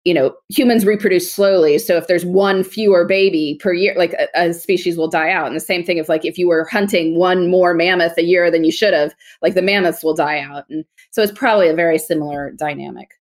you 0.05 0.15
know 0.15 0.35
humans 0.49 0.87
reproduce 0.87 1.33
slowly 1.33 1.79
so 1.79 1.97
if 1.97 2.07
there's 2.07 2.25
one 2.25 2.65
fewer 2.65 3.05
baby 3.05 3.59
per 3.61 3.73
year 3.73 3.95
like 3.97 4.15
a, 4.15 4.27
a, 4.35 4.55
species 4.55 4.97
will 4.97 5.09
die 5.09 5.31
out. 5.31 5.47
And 5.47 5.55
the 5.55 5.61
same 5.61 5.85
thing 5.85 5.99
if 5.99 6.09
like 6.09 6.25
if 6.25 6.39
you 6.39 6.49
were 6.49 6.65
hunting 6.65 7.17
one 7.17 7.51
more 7.51 7.75
mammoth 7.75 8.17
a 8.17 8.25
year 8.25 8.51
than 8.51 8.65
you 8.65 8.73
should 8.73 8.95
have 8.95 9.15
like 9.43 9.55
the 9.55 9.63
mammoths 9.63 10.03
will 10.03 10.15
die 10.15 10.41
out. 10.41 10.65
And 10.71 10.85
so 11.11 11.23
it's 11.23 11.33
probably 11.33 11.69
a 11.69 11.75
very 11.75 11.99
similar 11.99 12.53
dynamic 12.53 13.20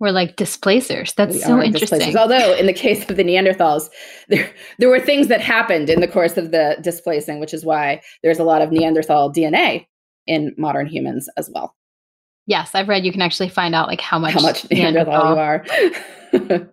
We're 0.00 0.12
like 0.12 0.36
displacers. 0.36 1.12
That's 1.14 1.34
we 1.34 1.40
so 1.40 1.60
interesting. 1.60 1.98
Displacers. 1.98 2.16
Although 2.16 2.54
in 2.54 2.66
the 2.66 2.72
case 2.72 3.08
of 3.10 3.16
the 3.16 3.24
Neanderthals, 3.24 3.90
there 4.28 4.50
there 4.78 4.88
were 4.88 5.00
things 5.00 5.28
that 5.28 5.40
happened 5.40 5.90
in 5.90 6.00
the 6.00 6.08
course 6.08 6.36
of 6.36 6.52
the 6.52 6.76
displacing, 6.80 7.40
which 7.40 7.52
is 7.52 7.64
why 7.64 8.00
there's 8.22 8.38
a 8.38 8.44
lot 8.44 8.62
of 8.62 8.70
Neanderthal 8.70 9.32
DNA 9.32 9.86
in 10.26 10.54
modern 10.56 10.86
humans 10.86 11.28
as 11.36 11.50
well. 11.52 11.74
Yes, 12.46 12.70
I've 12.74 12.88
read 12.88 13.04
you 13.04 13.12
can 13.12 13.20
actually 13.20 13.50
find 13.50 13.74
out 13.74 13.88
like 13.88 14.00
how 14.00 14.18
much 14.18 14.32
how 14.32 14.40
much 14.40 14.70
Neanderthal, 14.70 15.34
Neanderthal 15.34 15.34
you 15.34 15.40
are. 15.40 15.64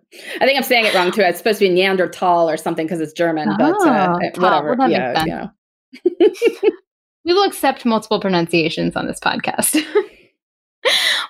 I 0.40 0.46
think 0.46 0.56
I'm 0.56 0.62
saying 0.62 0.86
it 0.86 0.94
wrong 0.94 1.10
too. 1.10 1.22
It's 1.22 1.38
supposed 1.38 1.58
to 1.58 1.68
be 1.68 1.74
Neanderthal 1.74 2.48
or 2.48 2.56
something 2.56 2.86
because 2.86 3.00
it's 3.00 3.12
German, 3.12 3.48
oh, 3.50 3.56
but 3.58 3.86
uh, 3.86 4.18
oh, 4.22 4.40
whatever. 4.40 4.74
Well, 4.78 4.90
yeah, 4.90 5.24
yeah. 5.26 5.48
we 7.24 7.32
will 7.32 7.44
accept 7.44 7.84
multiple 7.84 8.20
pronunciations 8.20 8.96
on 8.96 9.06
this 9.06 9.20
podcast. 9.20 9.82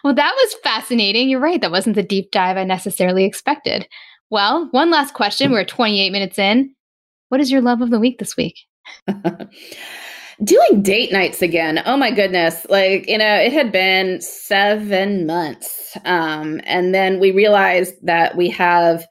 Well, 0.06 0.14
that 0.14 0.34
was 0.36 0.54
fascinating. 0.62 1.28
You're 1.28 1.40
right. 1.40 1.60
That 1.60 1.72
wasn't 1.72 1.96
the 1.96 2.02
deep 2.04 2.30
dive 2.30 2.56
I 2.56 2.62
necessarily 2.62 3.24
expected. 3.24 3.88
Well, 4.30 4.68
one 4.70 4.88
last 4.88 5.14
question. 5.14 5.50
We're 5.50 5.64
28 5.64 6.12
minutes 6.12 6.38
in. 6.38 6.72
What 7.28 7.40
is 7.40 7.50
your 7.50 7.60
love 7.60 7.80
of 7.80 7.90
the 7.90 7.98
week 7.98 8.20
this 8.20 8.36
week? 8.36 8.54
Doing 10.44 10.82
date 10.82 11.10
nights 11.10 11.42
again. 11.42 11.82
Oh 11.86 11.96
my 11.96 12.12
goodness. 12.12 12.64
Like, 12.70 13.08
you 13.08 13.18
know, 13.18 13.34
it 13.34 13.52
had 13.52 13.72
been 13.72 14.20
seven 14.20 15.26
months. 15.26 15.98
Um, 16.04 16.60
and 16.62 16.94
then 16.94 17.18
we 17.18 17.32
realized 17.32 17.94
that 18.04 18.36
we 18.36 18.48
have 18.50 19.04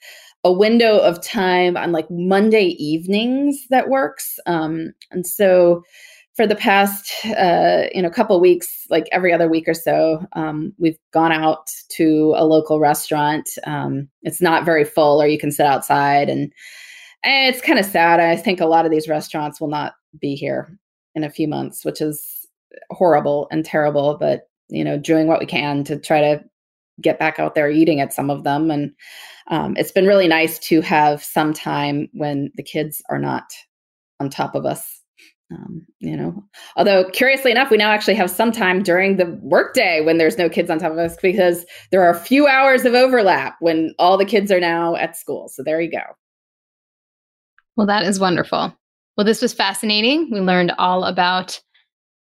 a 0.45 0.53
window 0.53 0.99
of 0.99 1.21
time 1.21 1.75
on 1.75 1.91
like 1.91 2.10
Monday 2.10 2.67
evenings 2.79 3.65
that 3.69 3.89
works. 3.89 4.39
Um, 4.45 4.93
and 5.12 5.27
so 5.27 5.84
for 6.36 6.45
the 6.45 6.56
past 6.56 7.12
uh, 7.38 7.84
you 7.93 8.02
know 8.02 8.10
couple 8.10 8.39
weeks 8.39 8.86
like 8.89 9.08
every 9.12 9.32
other 9.32 9.48
week 9.48 9.67
or 9.67 9.74
so 9.74 10.26
um, 10.34 10.74
we've 10.78 11.00
gone 11.13 11.32
out 11.32 11.71
to 11.89 12.34
a 12.38 12.45
local 12.45 12.80
restaurant. 12.80 13.50
Um, 13.65 14.10
it's 14.24 14.41
not 14.41 14.65
very 14.65 14.84
full 14.84 15.21
or 15.21 15.28
you 15.28 15.39
can 15.39 15.52
sit 15.52 15.65
outside 15.65 16.30
and, 16.30 16.52
and 17.24 17.54
it's 17.54 17.65
kind 17.65 17.80
of 17.80 17.86
sad. 17.86 18.19
I 18.19 18.36
think 18.36 18.60
a 18.60 18.65
lot 18.65 18.86
of 18.86 18.91
these 18.91 19.08
restaurants 19.08 19.60
will 19.60 19.69
not 19.69 19.93
be 20.19 20.36
here 20.36 20.78
in 21.15 21.24
a 21.24 21.30
few 21.30 21.48
months 21.48 21.86
which 21.86 22.02
is 22.02 22.45
horrible 22.91 23.48
and 23.52 23.63
terrible 23.63 24.17
but 24.19 24.50
you 24.67 24.84
know 24.84 24.98
doing 24.98 25.28
what 25.28 25.39
we 25.39 25.45
can 25.45 25.84
to 25.86 25.98
try 25.98 26.19
to 26.19 26.43
get 27.02 27.19
back 27.19 27.39
out 27.39 27.56
there 27.56 27.69
eating 27.69 28.00
at 28.00 28.13
some 28.13 28.30
of 28.30 28.43
them. 28.43 28.71
And 28.71 28.91
um, 29.48 29.76
it's 29.78 29.91
been 29.91 30.08
really 30.08 30.28
nice 30.28 30.60
to 30.60 30.82
have 30.82 31.24
some 31.24 31.54
time 31.54 32.10
when 32.13 32.52
the 32.56 32.63
kids 32.63 33.02
are 33.10 33.19
not 33.19 33.43
on 34.19 34.30
top 34.30 34.56
of 34.56 34.65
us 34.65 35.02
um, 35.51 35.86
you 35.99 36.17
know, 36.17 36.43
although 36.75 37.10
curiously 37.12 37.51
enough, 37.51 37.69
we 37.69 37.77
now 37.77 37.91
actually 37.91 38.15
have 38.15 38.31
some 38.31 38.51
time 38.51 38.81
during 38.81 39.17
the 39.17 39.38
workday 39.41 40.01
when 40.01 40.17
there's 40.17 40.38
no 40.38 40.49
kids 40.49 40.69
on 40.69 40.79
top 40.79 40.91
of 40.91 40.97
us 40.97 41.17
because 41.21 41.65
there 41.91 42.03
are 42.03 42.10
a 42.10 42.19
few 42.19 42.47
hours 42.47 42.84
of 42.84 42.95
overlap 42.95 43.55
when 43.60 43.93
all 43.99 44.17
the 44.17 44.25
kids 44.25 44.51
are 44.51 44.60
now 44.60 44.95
at 44.95 45.15
school. 45.15 45.47
So 45.49 45.62
there 45.63 45.79
you 45.79 45.91
go. 45.91 46.01
Well, 47.75 47.88
that 47.88 48.03
is 48.03 48.19
wonderful. 48.19 48.75
Well, 49.17 49.25
this 49.25 49.41
was 49.41 49.53
fascinating. 49.53 50.29
We 50.31 50.39
learned 50.39 50.73
all 50.79 51.03
about 51.03 51.62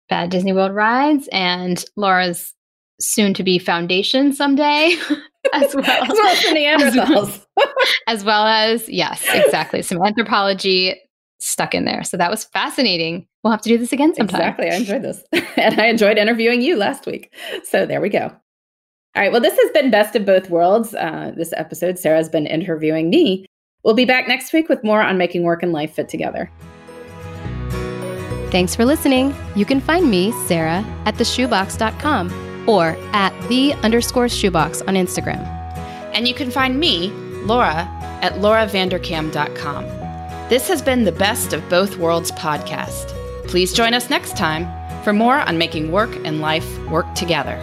bad 0.09 0.29
Disney 0.29 0.51
World 0.51 0.75
rides 0.75 1.29
and 1.31 1.83
Laura's 1.95 2.53
soon 2.99 3.33
to 3.35 3.43
be 3.43 3.57
foundation 3.57 4.33
someday. 4.33 4.95
as 5.53 5.73
well 5.75 5.85
as, 5.85 6.09
well 6.09 6.27
as 6.27 6.41
the 6.41 6.49
Neanderthals. 6.49 7.45
As, 7.57 7.67
as 8.07 8.23
well 8.23 8.45
as, 8.45 8.89
yes, 8.89 9.25
exactly. 9.33 9.81
Some 9.81 10.03
anthropology 10.05 10.99
stuck 11.39 11.73
in 11.73 11.85
there. 11.85 12.03
So 12.03 12.17
that 12.17 12.31
was 12.31 12.45
fascinating. 12.45 13.27
We'll 13.43 13.51
have 13.51 13.61
to 13.61 13.69
do 13.69 13.77
this 13.77 13.91
again 13.91 14.15
sometime. 14.15 14.39
Exactly. 14.39 14.69
I 14.69 14.75
enjoyed 14.75 15.01
this. 15.01 15.23
and 15.57 15.79
I 15.79 15.87
enjoyed 15.87 16.17
interviewing 16.17 16.61
you 16.61 16.77
last 16.77 17.05
week. 17.05 17.33
So 17.63 17.85
there 17.85 18.01
we 18.01 18.09
go. 18.09 18.31
All 19.15 19.21
right. 19.21 19.31
Well, 19.31 19.41
this 19.41 19.57
has 19.57 19.71
been 19.71 19.91
Best 19.91 20.15
of 20.15 20.25
Both 20.25 20.49
Worlds. 20.49 20.95
Uh, 20.95 21.33
this 21.35 21.53
episode, 21.55 21.99
Sarah's 21.99 22.29
been 22.29 22.47
interviewing 22.47 23.09
me. 23.09 23.45
We'll 23.83 23.93
be 23.93 24.05
back 24.05 24.27
next 24.27 24.53
week 24.53 24.69
with 24.69 24.83
more 24.83 25.01
on 25.01 25.17
making 25.17 25.43
work 25.43 25.61
and 25.61 25.71
life 25.71 25.93
fit 25.93 26.09
together. 26.09 26.49
Thanks 28.49 28.75
for 28.75 28.85
listening. 28.85 29.35
You 29.55 29.65
can 29.65 29.81
find 29.81 30.09
me, 30.09 30.31
Sarah, 30.47 30.85
at 31.05 31.15
theshoebox.com 31.15 32.69
or 32.69 32.95
at 33.11 33.33
the 33.49 33.73
underscore 33.83 34.29
shoebox 34.29 34.81
on 34.83 34.95
Instagram. 34.95 35.43
And 36.13 36.27
you 36.27 36.33
can 36.33 36.49
find 36.51 36.79
me, 36.79 37.09
Laura, 37.45 37.87
at 38.21 38.33
lauravanderkam.com. 38.33 40.02
This 40.53 40.67
has 40.67 40.83
been 40.83 41.03
the 41.03 41.11
Best 41.11 41.51
of 41.53 41.67
Both 41.67 41.97
Worlds 41.97 42.31
podcast. 42.31 43.07
Please 43.47 43.73
join 43.73 43.95
us 43.95 44.11
next 44.11 44.37
time 44.37 44.67
for 45.03 45.11
more 45.11 45.39
on 45.39 45.57
making 45.57 45.91
work 45.91 46.15
and 46.25 46.41
life 46.41 46.79
work 46.89 47.11
together. 47.15 47.57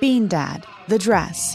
Bean 0.00 0.26
Dad, 0.26 0.64
The 0.88 0.98
Dress, 0.98 1.54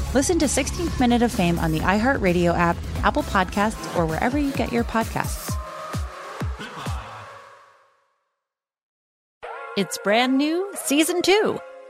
Listen 0.13 0.37
to 0.39 0.45
16th 0.45 0.99
Minute 0.99 1.21
of 1.21 1.31
Fame 1.31 1.57
on 1.57 1.71
the 1.71 1.79
iHeartRadio 1.79 2.53
app, 2.53 2.75
Apple 3.03 3.23
Podcasts, 3.23 3.97
or 3.97 4.05
wherever 4.05 4.37
you 4.37 4.51
get 4.51 4.73
your 4.73 4.83
podcasts. 4.83 5.55
It's 9.77 9.97
brand 10.03 10.37
new, 10.37 10.69
season 10.75 11.21
two. 11.21 11.57